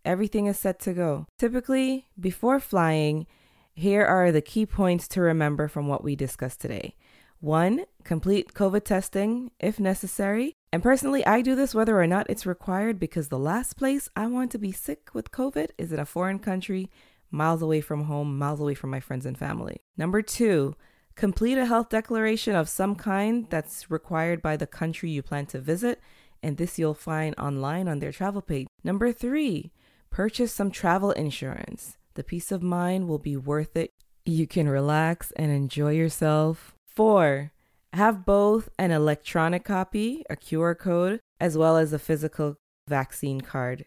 Everything 0.05 0.47
is 0.47 0.57
set 0.57 0.79
to 0.83 0.93
go. 0.93 1.27
Typically, 1.37 2.07
before 2.19 2.61
flying, 2.61 3.27
here 3.75 4.05
are 4.05 4.31
the 4.31 4.41
key 4.41 4.67
points 4.67 5.09
to 5.09 5.21
remember 5.21 5.67
from 5.67 5.89
what 5.89 6.05
we 6.05 6.15
discussed 6.15 6.61
today. 6.61 6.95
One, 7.41 7.87
complete 8.05 8.55
COVID 8.55 8.85
testing 8.85 9.51
if 9.59 9.81
necessary. 9.81 10.55
And 10.73 10.81
personally, 10.81 11.27
I 11.27 11.41
do 11.41 11.57
this 11.57 11.75
whether 11.75 12.01
or 12.01 12.07
not 12.07 12.31
it's 12.31 12.47
required 12.47 13.01
because 13.01 13.29
the 13.29 13.39
last 13.39 13.77
place 13.77 14.09
I 14.15 14.29
want 14.29 14.53
to 14.53 14.59
be 14.59 14.71
sick 14.71 15.13
with 15.13 15.33
COVID 15.33 15.71
is 15.77 15.93
in 15.93 15.99
a 15.99 16.07
foreign 16.07 16.39
country 16.39 16.89
miles 17.35 17.63
away 17.63 17.81
from 17.81 18.05
home, 18.05 18.39
miles 18.39 18.61
away 18.61 18.75
from 18.75 18.91
my 18.91 19.01
friends 19.01 19.27
and 19.27 19.37
family. 19.37 19.81
Number 19.97 20.23
two, 20.23 20.75
Complete 21.15 21.59
a 21.59 21.67
health 21.67 21.91
declaration 21.91 22.57
of 22.57 22.69
some 22.69 22.97
kind 22.97 23.47
that's 23.49 23.89
required 23.89 24.43
by 24.43 24.57
the 24.57 24.67
country 24.67 25.11
you 25.11 25.23
plan 25.23 25.47
to 25.47 25.61
visit, 25.61 26.01
and 26.43 26.57
this 26.57 26.79
you'll 26.79 26.93
find 26.95 27.35
online 27.39 27.87
on 27.87 28.01
their 28.01 28.11
travel 28.11 28.43
page. 28.43 28.67
Number 28.83 29.13
three, 29.13 29.71
purchase 30.11 30.53
some 30.53 30.73
travel 30.73 31.13
insurance. 31.13 31.97
The 32.15 32.25
peace 32.25 32.51
of 32.51 32.63
mind 32.63 33.07
will 33.07 33.21
be 33.21 33.37
worth 33.37 33.77
it. 33.77 33.91
You 34.27 34.49
can 34.49 34.69
relax 34.69 35.31
and 35.33 35.53
enjoy 35.53 35.93
yourself. 35.93 36.75
Four, 36.89 37.53
have 37.93 38.27
both 38.27 38.69
an 38.77 38.91
electronic 38.91 39.65
copy, 39.65 40.25
a 40.29 40.35
QR 40.35 40.77
code, 40.77 41.21
as 41.39 41.57
well 41.57 41.77
as 41.77 41.93
a 41.93 41.99
physical 42.01 42.57
vaccine 42.89 43.41
card 43.41 43.85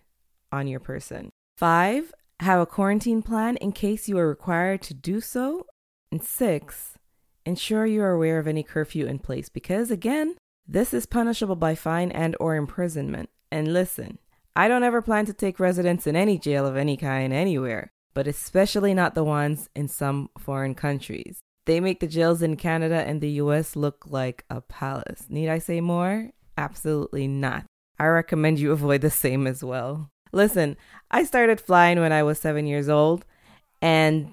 on 0.49 0.67
your 0.67 0.79
person. 0.79 1.29
Five, 1.57 2.13
have 2.39 2.60
a 2.60 2.65
quarantine 2.65 3.21
plan 3.21 3.58
in 3.58 3.71
case 3.71 4.08
you 4.08 4.17
are 4.17 4.28
required 4.28 4.82
to 4.84 4.93
do 4.93 5.19
so. 5.21 5.65
And 6.12 6.23
six, 6.23 6.97
ensure 7.45 7.86
you 7.86 8.02
are 8.02 8.12
aware 8.12 8.39
of 8.39 8.47
any 8.47 8.63
curfew 8.63 9.06
in 9.06 9.19
place 9.19 9.50
because 9.50 9.91
again, 9.91 10.36
this 10.67 10.93
is 10.93 11.06
punishable 11.06 11.56
by 11.56 11.76
fine 11.76 12.12
and 12.12 12.36
or 12.39 12.56
imprisonment. 12.56 13.30
And 13.52 13.73
listen, 13.73 14.19
I 14.56 14.67
don't 14.67 14.84
ever 14.84 15.02
plan 15.02 15.26
to 15.28 15.34
take 15.34 15.60
residence 15.60 16.08
in 16.08 16.15
any 16.15 16.38
jail 16.38 16.65
of 16.65 16.76
any 16.76 16.97
kind 16.97 17.34
anywhere, 17.34 17.91
but 18.13 18.28
especially 18.28 18.93
not 18.93 19.15
the 19.15 19.23
ones 19.23 19.69
in 19.76 19.88
some 19.88 20.30
foreign 20.38 20.76
countries. 20.76 21.39
They 21.65 21.80
make 21.80 22.00
the 22.00 22.08
jails 22.08 22.41
in 22.41 22.56
Canada 22.56 23.04
and 23.06 23.19
the 23.19 23.32
US 23.41 23.76
look 23.76 24.06
like 24.08 24.45
a 24.50 24.62
palace. 24.62 25.26
Need 25.30 25.50
I 25.50 25.60
say 25.60 25.82
more? 25.82 26.32
Absolutely 26.58 27.28
not. 27.28 27.65
I 28.00 28.06
recommend 28.06 28.60
you 28.60 28.71
avoid 28.73 29.02
the 29.02 29.10
same 29.10 29.47
as 29.47 29.63
well. 29.63 30.10
Listen, 30.32 30.78
I 31.12 31.24
started 31.24 31.62
flying 31.62 32.00
when 32.00 32.12
I 32.12 32.24
was 32.24 32.40
seven 32.40 32.68
years 32.68 32.90
old, 32.90 33.26
and 33.82 34.32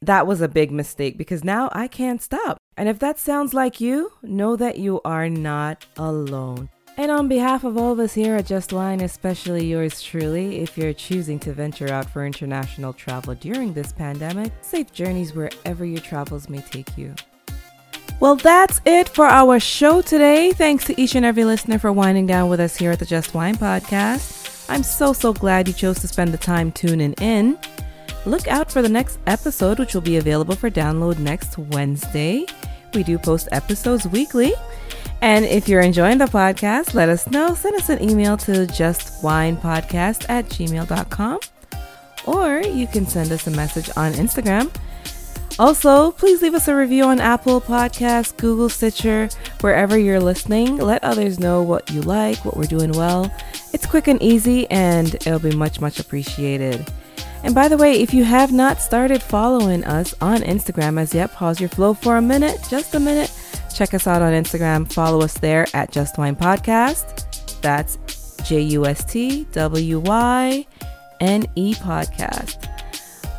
that 0.00 0.26
was 0.26 0.40
a 0.40 0.48
big 0.48 0.70
mistake 0.70 1.18
because 1.18 1.44
now 1.44 1.68
I 1.72 1.88
can't 1.88 2.22
stop. 2.22 2.58
And 2.76 2.88
if 2.88 2.98
that 3.00 3.18
sounds 3.18 3.54
like 3.54 3.80
you, 3.80 4.12
know 4.22 4.54
that 4.56 4.78
you 4.78 5.00
are 5.04 5.28
not 5.28 5.86
alone. 5.96 6.68
And 6.96 7.12
on 7.12 7.28
behalf 7.28 7.62
of 7.62 7.76
all 7.76 7.92
of 7.92 8.00
us 8.00 8.14
here 8.14 8.34
at 8.34 8.46
Just 8.46 8.72
Wyne, 8.72 9.00
especially 9.02 9.64
yours 9.64 10.02
truly, 10.02 10.58
if 10.58 10.76
you're 10.76 10.92
choosing 10.92 11.38
to 11.40 11.52
venture 11.52 11.92
out 11.92 12.10
for 12.10 12.26
international 12.26 12.92
travel 12.92 13.34
during 13.36 13.72
this 13.72 13.92
pandemic, 13.92 14.52
safe 14.62 14.92
journeys 14.92 15.32
wherever 15.32 15.84
your 15.84 16.00
travels 16.00 16.48
may 16.48 16.60
take 16.60 16.98
you. 16.98 17.14
Well, 18.18 18.34
that's 18.34 18.80
it 18.84 19.08
for 19.08 19.26
our 19.26 19.60
show 19.60 20.02
today. 20.02 20.50
Thanks 20.50 20.86
to 20.86 21.00
each 21.00 21.14
and 21.14 21.24
every 21.24 21.44
listener 21.44 21.78
for 21.78 21.92
winding 21.92 22.26
down 22.26 22.48
with 22.48 22.58
us 22.58 22.76
here 22.76 22.90
at 22.90 22.98
the 22.98 23.06
Just 23.06 23.32
Wyne 23.32 23.54
podcast. 23.54 24.37
I'm 24.68 24.82
so, 24.82 25.12
so 25.12 25.32
glad 25.32 25.68
you 25.68 25.74
chose 25.74 25.98
to 26.00 26.08
spend 26.08 26.32
the 26.32 26.38
time 26.38 26.72
tuning 26.72 27.14
in. 27.14 27.58
Look 28.26 28.48
out 28.48 28.70
for 28.70 28.82
the 28.82 28.88
next 28.88 29.18
episode, 29.26 29.78
which 29.78 29.94
will 29.94 30.02
be 30.02 30.16
available 30.16 30.54
for 30.54 30.70
download 30.70 31.18
next 31.18 31.56
Wednesday. 31.56 32.46
We 32.94 33.02
do 33.02 33.18
post 33.18 33.48
episodes 33.52 34.06
weekly. 34.06 34.52
And 35.20 35.44
if 35.44 35.68
you're 35.68 35.80
enjoying 35.80 36.18
the 36.18 36.26
podcast, 36.26 36.94
let 36.94 37.08
us 37.08 37.28
know. 37.30 37.54
Send 37.54 37.76
us 37.76 37.88
an 37.88 38.02
email 38.02 38.36
to 38.38 38.66
justwynepodcast 38.66 40.26
at 40.28 40.46
gmail.com. 40.46 41.40
Or 42.26 42.60
you 42.60 42.86
can 42.86 43.06
send 43.06 43.32
us 43.32 43.46
a 43.46 43.50
message 43.50 43.90
on 43.96 44.12
Instagram 44.12 44.70
also, 45.58 46.12
please 46.12 46.42
leave 46.42 46.54
us 46.54 46.68
a 46.68 46.74
review 46.74 47.04
on 47.04 47.20
Apple 47.20 47.60
Podcasts, 47.60 48.36
Google 48.36 48.68
Stitcher, 48.68 49.28
wherever 49.60 49.98
you're 49.98 50.20
listening. 50.20 50.76
Let 50.76 51.02
others 51.02 51.38
know 51.38 51.62
what 51.62 51.90
you 51.90 52.02
like, 52.02 52.44
what 52.44 52.56
we're 52.56 52.64
doing 52.64 52.92
well. 52.92 53.32
It's 53.72 53.86
quick 53.86 54.08
and 54.08 54.22
easy, 54.22 54.70
and 54.70 55.14
it'll 55.14 55.38
be 55.38 55.54
much, 55.54 55.80
much 55.80 55.98
appreciated. 55.98 56.86
And 57.42 57.54
by 57.54 57.68
the 57.68 57.76
way, 57.76 58.00
if 58.00 58.12
you 58.12 58.24
have 58.24 58.52
not 58.52 58.80
started 58.80 59.22
following 59.22 59.84
us 59.84 60.14
on 60.20 60.42
Instagram 60.42 61.00
as 61.00 61.14
yet, 61.14 61.32
pause 61.32 61.60
your 61.60 61.68
flow 61.68 61.94
for 61.94 62.16
a 62.16 62.22
minute, 62.22 62.58
just 62.68 62.94
a 62.94 63.00
minute. 63.00 63.32
Check 63.74 63.94
us 63.94 64.06
out 64.06 64.22
on 64.22 64.32
Instagram. 64.32 64.92
Follow 64.92 65.22
us 65.22 65.34
there 65.34 65.66
at 65.72 65.92
Just 65.92 66.18
Wyne 66.18 66.34
Podcast. 66.34 67.60
That's 67.60 67.98
J 68.48 68.60
U 68.62 68.86
S 68.86 69.04
T 69.04 69.46
W 69.52 70.00
Y 70.00 70.66
N 71.20 71.46
E 71.54 71.74
Podcast. 71.74 72.77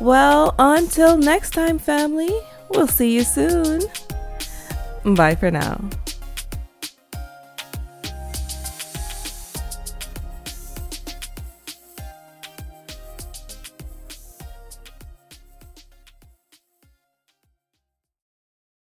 Well, 0.00 0.54
until 0.58 1.16
next 1.18 1.50
time, 1.50 1.78
family, 1.78 2.34
we'll 2.70 2.86
see 2.88 3.14
you 3.14 3.22
soon. 3.22 3.82
Bye 5.04 5.34
for 5.34 5.50
now. 5.50 5.78